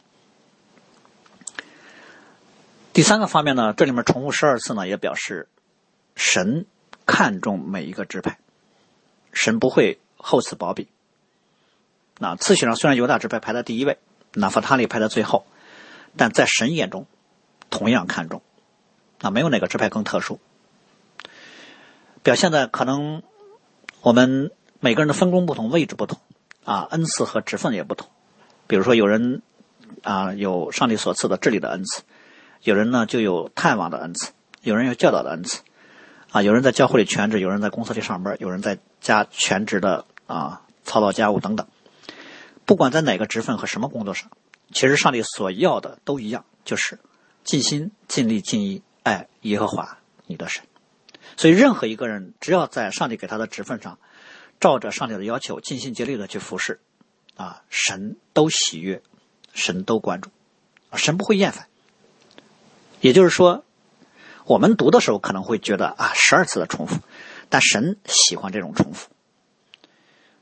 [2.92, 5.48] 第三个方面呢，这里面重复十二次呢，也表示
[6.14, 6.64] 神
[7.06, 8.38] 看重每一个支派，
[9.32, 10.86] 神不会厚此薄彼。
[12.18, 13.98] 那次序上虽然犹大支派排在第一位，
[14.34, 15.44] 拿弗他利排在最后，
[16.16, 17.04] 但在神眼中
[17.68, 18.42] 同样看重。
[19.20, 20.38] 那没有哪个支派更特殊，
[22.22, 23.24] 表现在可能
[24.02, 26.18] 我们每个人的分工不同，位置不同
[26.64, 28.08] 啊，恩赐和职分也不同。
[28.66, 29.42] 比如说有人
[30.02, 32.02] 啊有上帝所赐的治理的恩赐。
[32.62, 35.60] 有人呢就有探望的恩赐，有人有教导的恩赐，
[36.32, 41.68] 啊，有人在教会里全职，有人在公司里上班，有人在家全职的啊操劳家务等等。
[42.64, 44.30] 不管在哪个职分和什么工作上，
[44.72, 46.98] 其实上帝所要的都一样，就是
[47.44, 50.64] 尽心尽力尽意爱耶和华你的神。
[51.36, 53.98] 所以任何一个人只要在上帝给他的职分上，
[54.60, 56.80] 照着上帝的要求尽心竭力的去服侍，
[57.36, 59.02] 啊，神都喜悦，
[59.52, 60.30] 神都关注，
[60.94, 61.66] 神不会厌烦。
[63.00, 63.64] 也就是说，
[64.44, 67.00] 我们读的时候可能会觉得啊，十二次的重复，
[67.48, 69.08] 但神喜欢这种重复。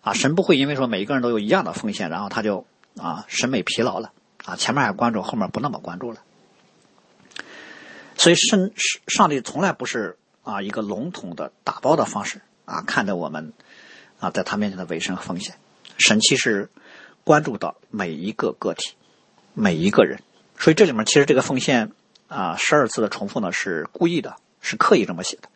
[0.02, 4.12] 啊，神不会因为说每一个人都有一样的奉献，然后他就啊审美疲劳了
[4.44, 6.20] 啊，前面还关注，后面不那么关注了。
[8.16, 8.72] 所以，神
[9.08, 13.52] 上帝从来不是啊一个笼统的打包的方式啊看待我们
[14.24, 15.56] 啊在他面前的委身和奉献。
[15.98, 16.70] 神其实
[17.24, 18.94] 关注到每一个个体，
[19.52, 20.20] 每一个人。
[20.58, 21.92] 所以这里面其实这个奉献。
[22.26, 25.48] 啊，十二次的重复呢是故意的，是刻意这么写的。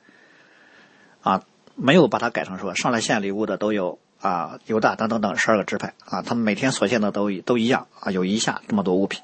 [1.23, 1.43] 啊，
[1.75, 9.23] 没有把它改成说上来献礼物的都有啊，犹大等等等十二个支派啊，他们每天所献的都都一样啊，有一下这么多物品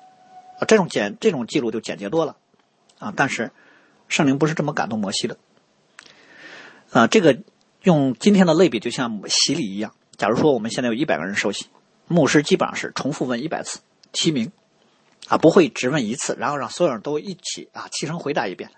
[0.58, 2.34] 啊，这种简这种记录就简洁多了
[2.98, 3.12] 啊。
[3.14, 3.52] 但是
[4.08, 5.36] 圣灵不是这么感动摩西的
[6.90, 7.06] 啊。
[7.06, 7.38] 这个
[7.84, 9.94] 用今天的类比，就像洗礼一样。
[10.16, 11.66] 假如说我们现在有一百个人受洗，
[12.08, 13.78] 牧师基本上是重复问一百次，
[14.12, 14.50] 提名。
[15.26, 18.70] 啊，不会只问一次，然后让所有人都一起啊齐声回答一遍。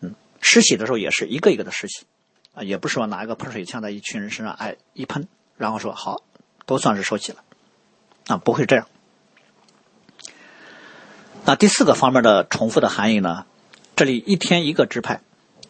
[0.00, 2.06] 嗯，施洗的时候也是一个一个的施洗，
[2.54, 6.22] 啊，也不是说拿一个喷水枪在一群人身上哎一喷，然后说好，
[6.64, 7.44] 都算是受洗了，
[8.28, 8.88] 啊，不会这样。
[11.44, 13.44] 那第四个方面的重复的含义呢？
[13.96, 15.20] 这里一天一个支派，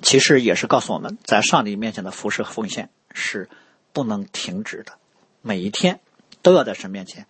[0.05, 3.49] 其实也是告诉我们在上帝面前的服侍和奉献是
[3.93, 4.93] 不能停止的，
[5.43, 5.99] 每一天
[6.43, 7.27] 都要在神面前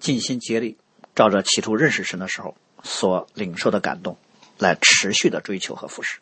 [0.00, 0.76] 尽心竭力。
[1.14, 4.18] 照着起初认识神的时候所领受的感动，
[4.58, 6.18] 来持续的追求和服侍，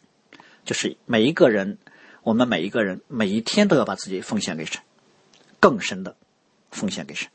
[0.67, 1.79] 就是每一个人，
[2.23, 4.83] 我们每一个人每一天都要把自己奉献给神，
[5.61, 6.15] 更深的
[6.71, 7.31] 奉献给神。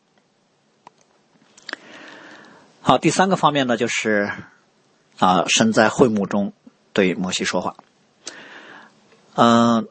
[2.80, 4.32] 好，第三个方面呢，就是
[5.18, 6.54] 啊，神在会幕中
[6.94, 7.76] 对摩西说话。
[9.38, 9.88] 嗯，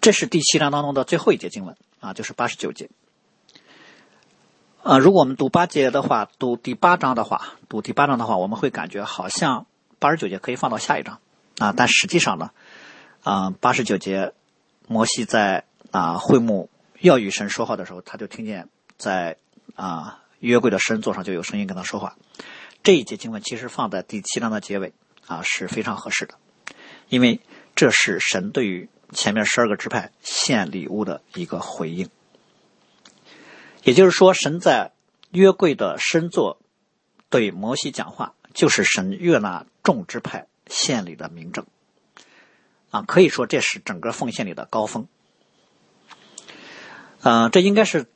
[0.00, 2.90] 这是第七章当中的最后一节经文啊，就是八十九节。
[4.82, 9.66] 啊，如果我们读八节的话，读第八章的话，读第八章的话，我们会感觉好像
[10.00, 11.20] 八十九节可以放到下一章
[11.58, 12.50] 啊，但实际上呢，
[13.22, 14.32] 啊，八十九节，
[14.88, 16.68] 摩西在啊会幕
[16.98, 19.36] 要与神说话的时候，他就听见在
[19.76, 22.16] 啊约柜的神座上就有声音跟他说话。
[22.82, 24.92] 这一节经文其实放在第七章的结尾
[25.28, 26.34] 啊是非常合适的，
[27.08, 27.40] 因为
[27.82, 32.08] 这是神对于前面十二个支派献礼物的一个回应。
[33.82, 34.92] 也就是说，神在
[35.32, 36.60] 约柜的身座
[37.28, 40.46] 对摩西讲话，就是神悦纳众支派。
[40.68, 41.66] 献礼的明证
[42.90, 45.08] 啊，可以说这是整个奉献礼的高峰。
[47.22, 48.06] 嗯，这应该是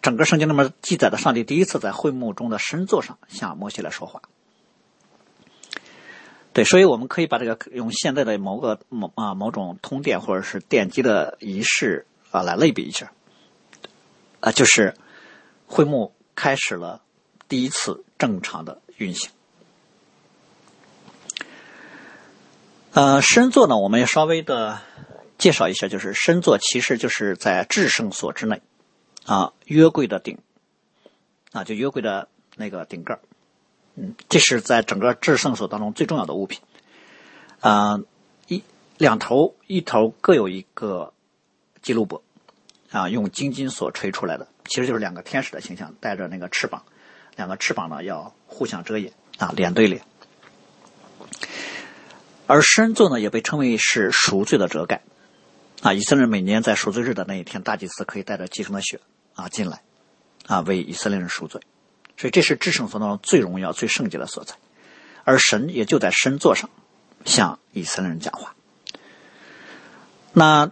[0.00, 4.22] 整个圣经里面记载的上帝第一次在会幕中的神座上向摩西来说话。
[6.60, 13.12] 对，所以我们可以把这个用现在的某个某啊某种通电或者是电机的仪式啊来类比一下
[14.40, 14.94] 啊，就是
[15.66, 17.00] 会幕开始了
[17.48, 19.30] 第一次正常的运行。
[22.92, 24.82] 呃，深座呢，我们要稍微的
[25.38, 28.60] 介绍一下，就是深座其实就是在至圣所之内，
[29.24, 30.36] 啊，约柜的顶，
[31.52, 33.18] 啊，就约柜的那个顶盖
[33.96, 36.60] 嗯，这是在整个至圣所当中最重要的物品，
[37.60, 38.00] 啊，
[38.46, 38.62] 一
[38.98, 41.12] 两头一头各有一个
[41.82, 42.22] 基路伯，
[42.90, 46.84] 啊，用金金所锤出来的，其实就是两个天使的形象，带着那个翅膀，
[47.36, 50.02] 两个翅膀呢要互相遮掩，啊，脸对脸。
[52.46, 55.02] 而身座呢，也被称为是赎罪的遮盖，
[55.82, 59.00] 啊，以色列人每年在赎罪日的那一天，大祭司可以带着祭牲的血
[59.34, 59.82] 啊进来，
[60.46, 61.60] 啊，为以色列人赎罪，
[62.20, 64.54] 所以这是至圣所当中最荣耀、最圣洁的所在。
[65.24, 66.68] 而神也就在身座上
[67.24, 68.54] 向以色列人讲话。
[70.34, 70.70] 那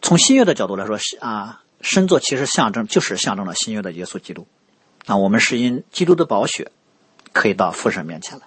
[0.00, 4.46] 从新约的角度来说，啊，身座其实象征就是象征了新约的耶稣基督，
[5.06, 6.70] 啊，我们是因基督的宝血
[7.32, 8.46] 可以到父神面前来。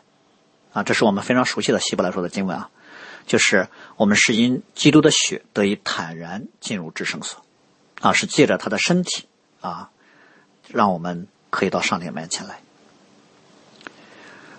[0.72, 2.70] 啊，这是我们非常熟悉的希伯来说的经文啊，
[3.28, 7.44] 就是我们是因基督的血得以坦然进入至圣所，
[8.00, 9.26] 啊，是借着他的身体
[9.60, 9.90] 啊，
[10.70, 12.60] 让我们可以到上帝面前来。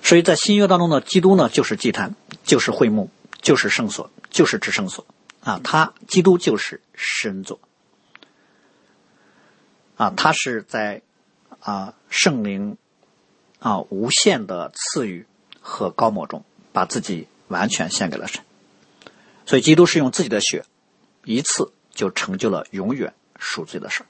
[0.03, 3.11] 所以在新约当中呢，基督呢就是祭坛，就是会幕，
[3.43, 5.05] 就是圣所，就是至圣所
[5.41, 7.59] 啊，他基督就是神座
[9.97, 11.03] 啊，他是在
[11.59, 12.79] 啊圣灵
[13.59, 15.27] 啊无限的赐予。
[15.67, 18.45] 和高抹中，把自己完全献给了神，
[19.47, 20.67] 所以基督是用自己的血，
[21.25, 24.05] 一次就成就了永远赎罪的事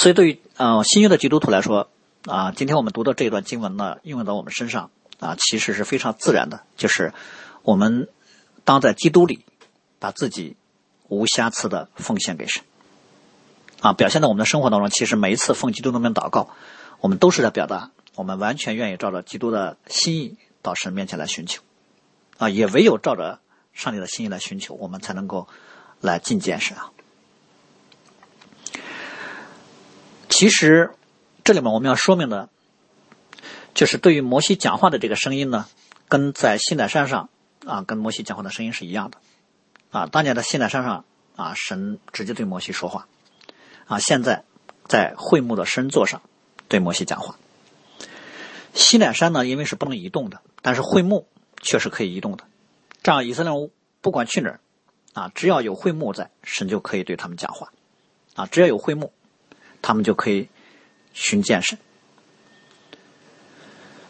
[0.00, 1.90] 所以对于呃新约的基督徒来说
[2.24, 7.12] 啊，今天我们读的这一段经文呢，应用到我们身上啊，其实是非常自然的，就是
[7.64, 8.08] 我们
[8.64, 9.44] 当在基督里
[9.98, 10.56] 把自己
[11.08, 12.64] 无瑕疵的奉献给神
[13.82, 14.88] 啊，表现在我们的生活当中。
[14.88, 16.48] 其实每一次奉基督的名祷告，
[17.00, 17.90] 我们都是在表达。
[18.14, 21.60] 我们完全愿意照着基督的心意到神面前来寻求，
[22.38, 23.38] 啊，也唯有照着
[23.74, 25.46] 上帝的心意来寻求，我们才能够
[26.00, 26.90] 来进见神啊。
[30.40, 30.94] 其实
[31.44, 32.48] 这里面我们要说明的，
[33.74, 35.66] 就是对于摩西讲话的这个声音呢，
[36.08, 37.28] 跟在西奈山上
[37.66, 39.18] 啊，跟摩西讲话的声音是一样的，
[39.90, 41.04] 啊，当年的西奈山上
[41.36, 43.06] 啊，神直接对摩西说话，
[43.84, 44.44] 啊，现在
[44.88, 46.22] 在会幕的深座上
[46.68, 47.36] 对摩西讲话。
[48.72, 51.28] 西奈山呢，因为是不能移动的，但是会幕
[51.60, 52.44] 却是可以移动的。
[53.02, 54.60] 这样以色列人不管去哪儿，
[55.12, 57.74] 啊，只要有会幕在，神就可以对他们讲话，
[58.36, 59.12] 啊，只要有会幕，
[59.82, 60.48] 他们就可以
[61.12, 61.78] 寻见神。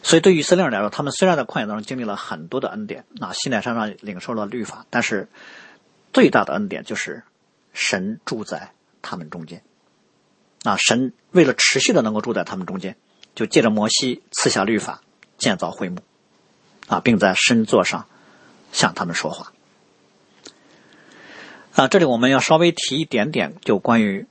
[0.03, 5.29] 所以对于以色列人来说，他们虽然在旷野当中经历了很多的恩典，啊，西奈山上领受了律法，但是
[6.13, 7.23] 最大的恩典就是
[7.73, 9.63] 神住在他们中间，
[10.65, 12.97] 啊，神为了持续的能够住在他们中间。
[13.33, 15.03] 就借着摩西赐下律法，
[15.39, 16.01] 建造会幕，
[16.89, 18.07] 啊，并在神座上
[18.73, 19.53] 向他们说话。
[21.77, 24.27] 啊，这里我们要稍微提一点点，就关于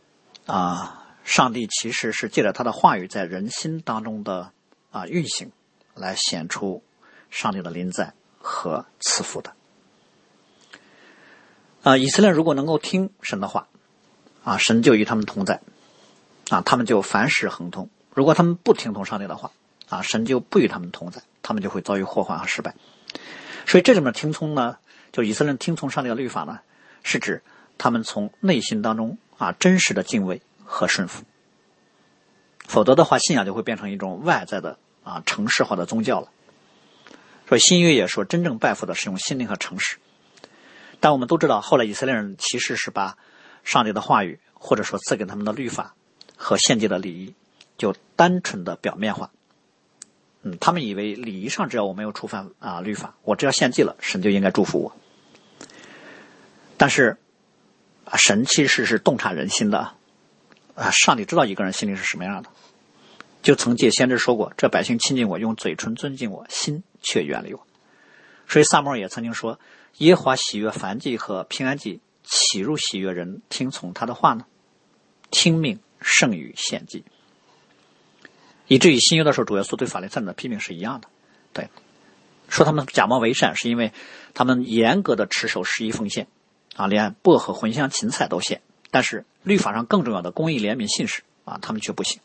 [0.46, 0.99] 啊，
[1.30, 4.52] 上帝其实是借着他的话语在人心当中的
[4.90, 5.52] 啊运行，
[5.94, 6.84] 来显出
[7.30, 9.54] 上帝的临在和赐福的。
[11.84, 13.68] 啊，以色列如果能够听神的话，
[14.44, 15.62] 啊，神就与他们同在，
[16.50, 17.92] 啊，他们就凡事亨通。
[18.12, 19.52] 如果他们不听从上帝的话，
[19.88, 22.74] 啊，神就不与他们同在，他们就会遭遇祸患和失败。
[23.68, 24.80] 所以这里面听从呢，
[25.12, 26.62] 就以色列听从上帝的律法呢，
[27.04, 27.44] 是指
[27.78, 31.24] 他们从内心当中啊真实的敬畏和顺服。
[32.68, 36.30] 否则的话，信仰就会变成一种外在的啊城市化的宗教了。
[37.48, 39.98] 所以新约也说，真正拜服的是用心灵和诚实。
[41.00, 43.18] 但我们都知道，后来以色列人其实是把
[43.64, 45.96] 上帝的话语，或者说赐给他们的律法
[46.38, 47.34] 和献祭的礼仪。
[47.78, 49.32] 就单纯的表面化，
[50.42, 54.94] 嗯，他们以为礼仪上只要我没有触犯啊律法，我只要献祭了，神就应该祝福我。
[56.76, 57.16] 但是，
[58.18, 59.94] 神其实是洞察人心的，
[60.80, 62.50] 啊，上帝知道一个人心里是什么样的，
[63.44, 67.68] 就曾借先知说过：“这百姓亲近我，用嘴唇尊敬我，心却远离我。”
[68.48, 69.60] 所以萨摩尔也曾经说
[70.00, 74.46] ：“耶华喜悦凡祭和平安祭，岂入喜悦人听从他的话呢？
[75.30, 77.04] 听命胜于献祭。”
[78.68, 81.10] 以至于新约的时候，主耶稣对法利赛人的批评是一样的，
[81.52, 81.68] 对，
[82.48, 83.92] 说他们假冒为善，是因为
[84.34, 86.28] 他们严格的持守十一奉献。
[86.76, 88.62] 啊，连薄荷、茴香、芹菜都献，
[88.92, 92.22] 但是律法上更重要的公义、怜悯、信实啊，他们却不行。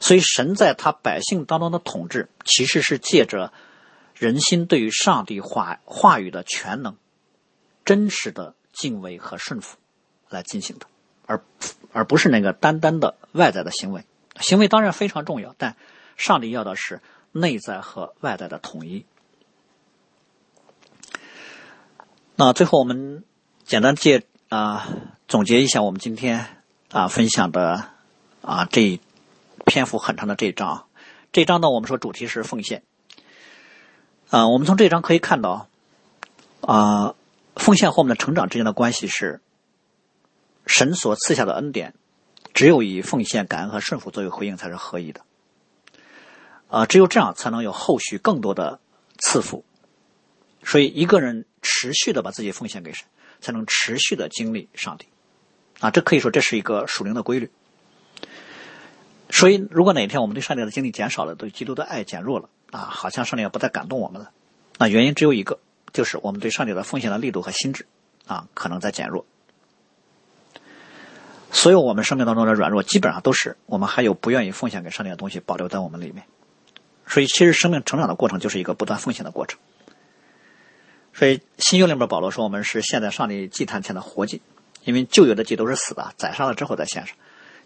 [0.00, 3.52] 所以，神在他百姓当中的统治，其实是借着
[4.14, 6.96] 人心对于上帝话话语的全能、
[7.84, 9.78] 真实的敬畏和顺服
[10.28, 10.86] 来进行的，
[11.26, 11.42] 而
[11.92, 14.04] 而不是那个单单的外在的行为。
[14.40, 15.76] 行为当然非常重要，但
[16.16, 17.00] 上帝要的是
[17.32, 19.06] 内在和外在的统一。
[22.36, 23.24] 那最后我们
[23.64, 24.86] 简单介啊
[25.26, 27.90] 总结一下我们今天啊分享的
[28.42, 29.00] 啊这
[29.64, 30.86] 篇幅很长的这一章，
[31.32, 32.82] 这一章呢我们说主题是奉献，
[34.30, 35.68] 啊我们从这一章可以看到
[36.60, 37.14] 啊
[37.56, 39.40] 奉献和我们的成长之间的关系是
[40.66, 41.94] 神所赐下的恩典，
[42.52, 45.22] 只有以奉献、感恩和顺服作为回应才是合一的，
[46.68, 48.78] 啊只有这样才能有后续更多的
[49.18, 49.64] 赐福。
[50.66, 53.06] 所以，一个人持续的把自己奉献给神，
[53.44, 55.06] 才能持续的经历上帝。
[55.80, 57.50] 啊，这可以说这是一个属灵的规律。
[59.30, 64.30] 所以，如果哪天我们对上帝的经历减少了，对基督的爱减弱了，啊，好像上帝也不再感动我们了，
[64.78, 65.58] 那原因只有一个，
[65.92, 67.86] 就是我们对上帝的奉献的力度和心智，
[68.26, 69.26] 啊，可能在减弱。
[71.50, 76.24] 所有我们生命当中的软弱，基本上都是我们还有不愿意奉献给上帝的东西保留在我们里面。
[77.06, 79.58] 所以，其实生命成长的过程就是一个不断奉献的过程。
[81.16, 84.42] 所以新约里面保罗说，我们是现在上帝祭坛前的活祭，
[84.82, 87.14] 因为旧约的祭都是死的，宰杀了之后再献上；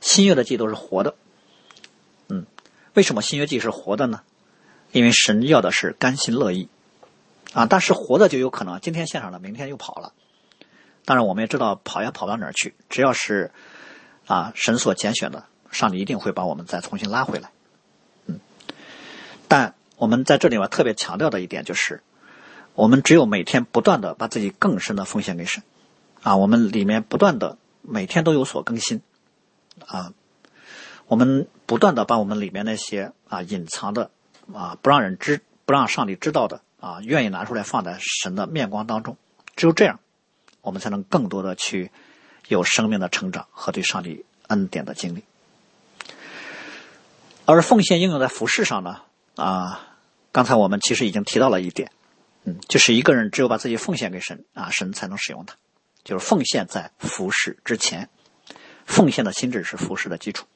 [0.03, 1.15] 新约的祭都是活的。
[2.29, 2.45] 嗯，
[2.93, 4.21] 为什么新约祭是活的呢？
[4.93, 6.69] 因为神要的是甘心乐意
[7.55, 7.65] 啊。
[7.65, 10.13] 但是活的就有可能今天献上了，明天又跑了。
[11.07, 12.75] 当然，我们也知道跑也跑不到哪儿去。
[12.91, 13.51] 只要是
[14.27, 17.51] 啊神所拣选的，上帝一定会把我们再重新拉回来。
[18.27, 18.41] 嗯，
[19.49, 22.03] 但我们在这里面特别强调的一点就是。
[22.79, 25.65] 我们只有每天不断的把自己更深的奉献给神，
[26.23, 29.03] 啊，我们里面不断的每天都有所更新，
[29.85, 30.13] 啊，
[31.09, 34.13] 我们不断的把我们里面那些啊隐藏的
[34.55, 39.17] 啊不让人知、不让上帝知道的啊，愿意拿出来放在神的面光当中，
[39.57, 39.99] 只有这样，
[40.61, 41.91] 我们才能更多的去
[42.47, 45.25] 有生命的成长和对上帝恩典的经历。
[47.45, 49.01] 而奉献应用在服饰上呢，
[49.35, 49.97] 啊，
[50.31, 51.91] 刚才我们其实已经提到了一点。
[52.69, 55.57] 就是一个人只有把自己奉献给神啊，神才能使用他。
[56.05, 58.09] 就是奉献在服侍之前，
[58.87, 60.47] 奉献的心智是服侍的基础。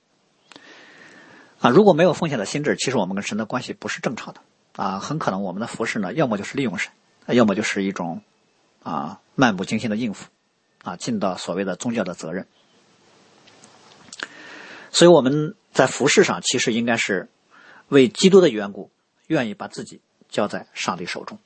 [1.60, 4.40] 啊，如果没有奉献的心智，其实我们跟神的关系不是正常的
[4.76, 6.90] 啊，很可能我们的服侍呢，要么就是利用神，
[7.26, 8.22] 要么就是一种
[8.82, 10.28] 啊漫不经心的应付
[10.82, 12.46] 啊，尽到所谓的宗教的责任。
[14.90, 17.28] 所以我们在服侍上，其实应该是
[17.88, 18.90] 为基督的缘故，
[19.26, 21.38] 愿意把自己交在上帝手中。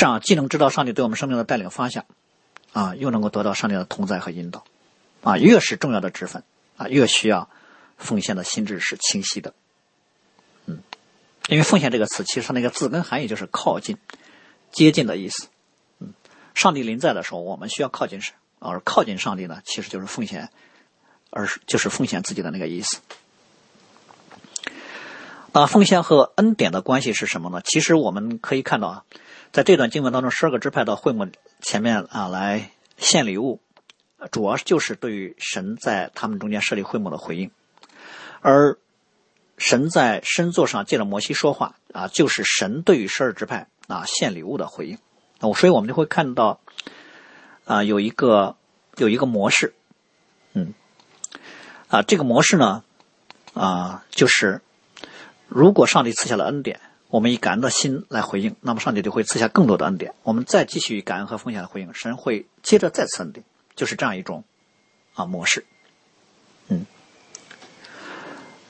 [0.00, 2.06] 这样既能知道上帝对我们生命的带领方向，
[2.72, 4.64] 啊，又能够得到上帝的同在和引导，
[5.22, 6.42] 啊，越是重要的职分，
[6.78, 7.50] 啊，越需要
[7.98, 9.52] 奉献的心智是清晰的，
[10.64, 10.82] 嗯，
[11.48, 13.98] 因为奉献这个词，其实它那个字根含义就是靠近、
[14.72, 15.48] 接近的意思，
[15.98, 16.14] 嗯，
[16.54, 20.48] 上帝临在的时候，我们需要靠近神，而靠近上帝呢，其实就是奉献，
[21.28, 23.00] 而是就是奉献自己的那个意思。
[25.52, 27.60] 那奉献和恩典的关系是什么呢？
[27.62, 29.04] 其实我们可以看到啊。
[29.52, 31.26] 在这段经文当中，十二个支派到会幕
[31.60, 33.60] 前面啊来献礼物，
[34.30, 37.50] 主要就是对于神在他们中间设立会幕的回应。
[38.42, 38.78] 而
[39.58, 44.98] 神在神座上借着摩西说话啊，就是神对于十二支派啊献礼物的回应。
[45.40, 46.60] 那所以我们就会看到
[47.64, 48.54] 啊有一个
[48.98, 49.74] 有一个模式，
[50.52, 50.74] 嗯，
[51.88, 52.84] 啊这个模式呢
[53.54, 54.62] 啊就是
[55.48, 56.78] 如果上帝赐下了恩典。
[57.10, 60.14] 我们以感恩的心来回应，那么上帝就会赐下更多的恩典。
[60.22, 63.44] 我们再继续以感恩和奉献的回应，神会接着再次恩典，
[63.74, 64.44] 就是这样一种
[65.14, 65.66] 啊模式。
[66.68, 66.86] 嗯，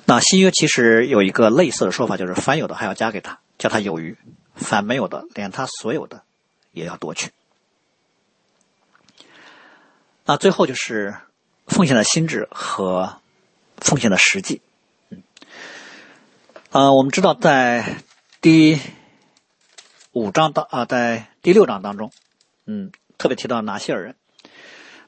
[0.06, 4.14] 那新约其实有一个类似的说法，就是凡有的还要加给他，叫他有余；
[4.54, 6.22] 凡没有的，连他所有的
[6.72, 7.30] 也要夺去。
[10.24, 11.14] 那最后就是
[11.66, 13.20] 奉献的心智和
[13.76, 14.62] 奉献的实际。
[15.10, 15.22] 嗯，
[16.70, 18.02] 呃，我们知道在
[18.40, 18.80] 第
[20.12, 22.10] 五章当啊，在第六章当中，
[22.64, 24.16] 嗯，特别提到拿西尔人。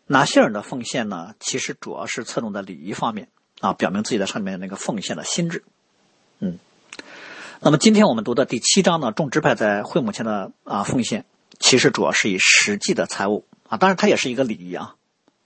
[0.06, 3.28] 拿西尔人的奉献呢，其实主要是侧重在礼仪方面
[3.60, 5.64] 啊，表明自己在上面那个奉献的心智。
[6.40, 6.58] 嗯，
[7.60, 11.24] 那么今天我们读的第七章呢，众支派在会幕前的啊奉献，
[11.58, 14.96] 其实主要是以实际的财物啊，当然它也是一个礼仪啊，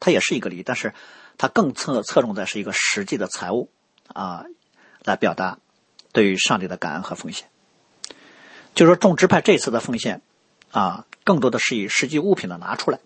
[0.00, 0.92] 它也是一个礼仪，但是
[1.38, 3.70] 它更侧侧重在是一个实际的财物
[4.08, 4.44] 啊，
[5.04, 5.60] 来表达
[6.12, 7.48] 对于上帝的感恩和奉献。
[8.76, 10.22] 就是说，众支派这次的奉献
[10.70, 13.00] 啊，更多的是以实际物品的拿出来。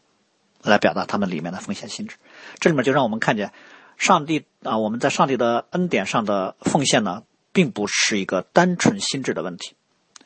[0.62, 2.16] 来表达他们里面的奉献心智，
[2.58, 3.50] 这里面就让我们看见，
[3.96, 9.74] 上帝啊，我们在上帝的恩典上的奉献呢，并不是一个单纯心智的问题，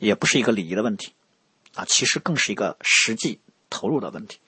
[0.01, 1.13] 也不是一个礼仪的问题，
[1.77, 3.39] 啊，其实更是一个实际
[3.71, 4.41] 投入的问题。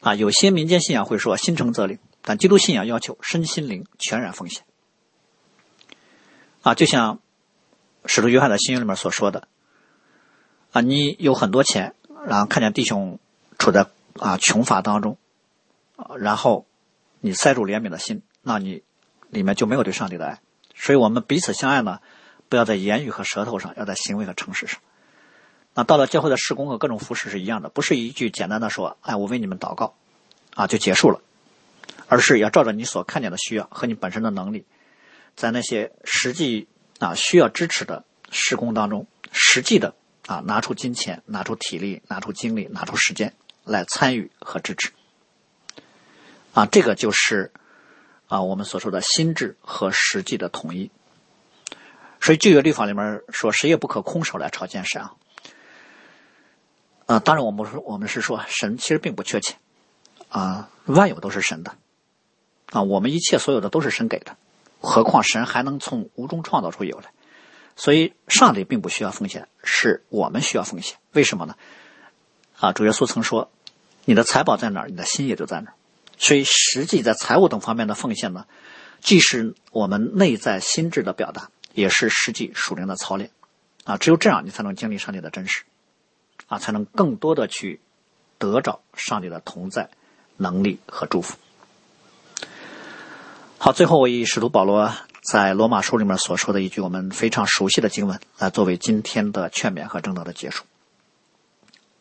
[0.00, 4.64] 啊，有些民间信仰会说心诚则灵，但基督信仰要求身心灵全然奉献。
[6.62, 7.20] 啊，就像
[8.06, 9.46] 使徒约翰的信里面所说的，
[10.72, 11.94] 啊，你有很多钱，
[12.26, 13.18] 然后看见弟兄
[13.58, 13.86] 处在。
[14.18, 15.16] 啊，穷乏当中，
[15.96, 16.66] 啊，然后
[17.20, 18.82] 你塞住怜悯的心，那你
[19.30, 20.40] 里面就没有对上帝的爱。
[20.74, 22.00] 所以我们彼此相爱呢，
[22.48, 24.80] 不要在言语和舌头上，要在行为和诚实上。
[25.74, 29.94] 那到了教会的施工和各种服饰是一样的，不是一句简单的说“哎，我为你们祷告”，
[30.54, 31.22] 啊就结束了，
[32.08, 34.66] 而是要照着你所看见的需要和你本身的能力，
[35.36, 36.66] 在那些实际
[36.98, 39.94] 啊需要支持的施工当中，实际的
[40.30, 43.34] 啊拿出金钱、拿出体力、拿出精力、拿出时间。
[43.62, 44.90] 来参与和支持，
[46.54, 47.52] 啊，这个就是
[48.26, 50.90] 啊我们所说的心智和实际的统一。
[52.20, 55.14] 所以旧约律法里面说，谁也不可空手来朝见神啊。
[57.06, 59.58] 啊，当然我们说我们是说神其实并不缺钱
[60.30, 61.76] 啊，万有都是神的
[62.72, 64.36] 啊，我们一切所有的都是神给的，
[64.80, 67.12] 何况神还能从无中创造出有来，
[67.76, 70.98] 所以上帝并不需要奉献，是我们需要奉献。
[71.12, 71.54] 为什么呢？
[72.58, 73.50] 啊，主耶稣曾说
[74.04, 75.74] ：“你的财宝在哪儿，你的心也就在哪儿。”
[76.18, 78.44] 所以，实际在财务等方面的奉献呢，
[79.00, 83.30] 既是我们内在心智的表达，也是实际属灵的操练。
[83.84, 85.62] 啊，只有这样，你才能经历上帝的真实，
[86.48, 87.80] 啊，才能更多的去
[88.36, 89.88] 得着上帝的同在、
[90.36, 91.38] 能力和祝福。
[93.56, 100.64] 好，最后我以使徒保罗在罗马书里面所说的一句我们非常熟悉的经文，来作为今天的劝勉和正道的结束。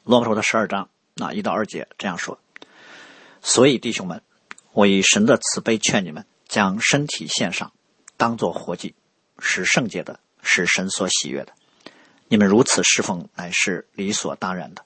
[0.05, 2.39] 罗马书的十二章啊一到二节这样说：
[3.41, 4.21] 所以弟兄们，
[4.71, 7.73] 我以神的慈悲劝你们，将身体献上，
[8.15, 8.95] 当作活祭，
[9.37, 11.51] 是圣洁的，是神所喜悦的。
[12.29, 14.85] 你们如此侍奉，乃是理所当然的。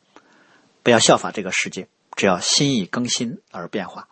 [0.82, 4.08] 不要效法这个世界，只要心意更新而变化，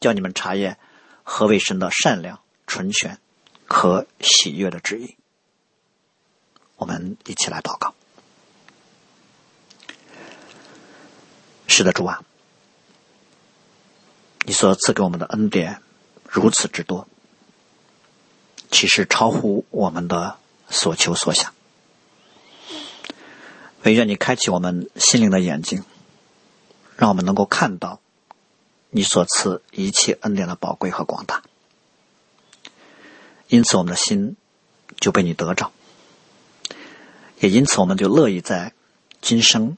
[0.00, 0.78] 叫你们查验
[1.22, 3.18] 何为神的善良、纯全、
[3.66, 5.16] 和喜悦的旨意。
[6.76, 7.94] 我们一起来祷告。
[11.66, 12.22] 是的，主啊，
[14.44, 15.80] 你所赐给我们的恩典
[16.28, 17.08] 如此之多，
[18.70, 20.36] 其实超乎我们的
[20.68, 21.52] 所求所想。
[23.82, 25.84] 唯愿你开启我们心灵的眼睛，
[26.96, 28.00] 让我们能够看到
[28.90, 31.42] 你所赐一切恩典的宝贵和广大。
[33.54, 34.36] 因此，我们的心
[34.98, 35.70] 就被你得着，
[37.38, 38.72] 也因此，我们就乐意在
[39.20, 39.76] 今生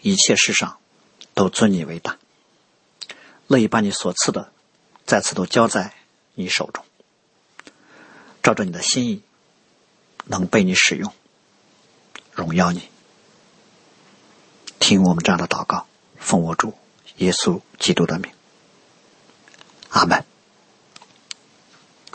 [0.00, 0.78] 一切事上。
[1.32, 2.18] 都尊你为大，
[3.46, 4.52] 乐意把你所赐的
[5.06, 5.94] 再次都交在
[6.34, 6.84] 你手中，
[8.42, 9.22] 照着你的心意，
[10.24, 11.12] 能被你使用，
[12.32, 12.88] 荣耀你。
[14.80, 15.86] 听我们这样的祷告，
[16.18, 16.74] 奉我主
[17.18, 18.32] 耶稣基督的名，
[19.90, 20.29] 阿门。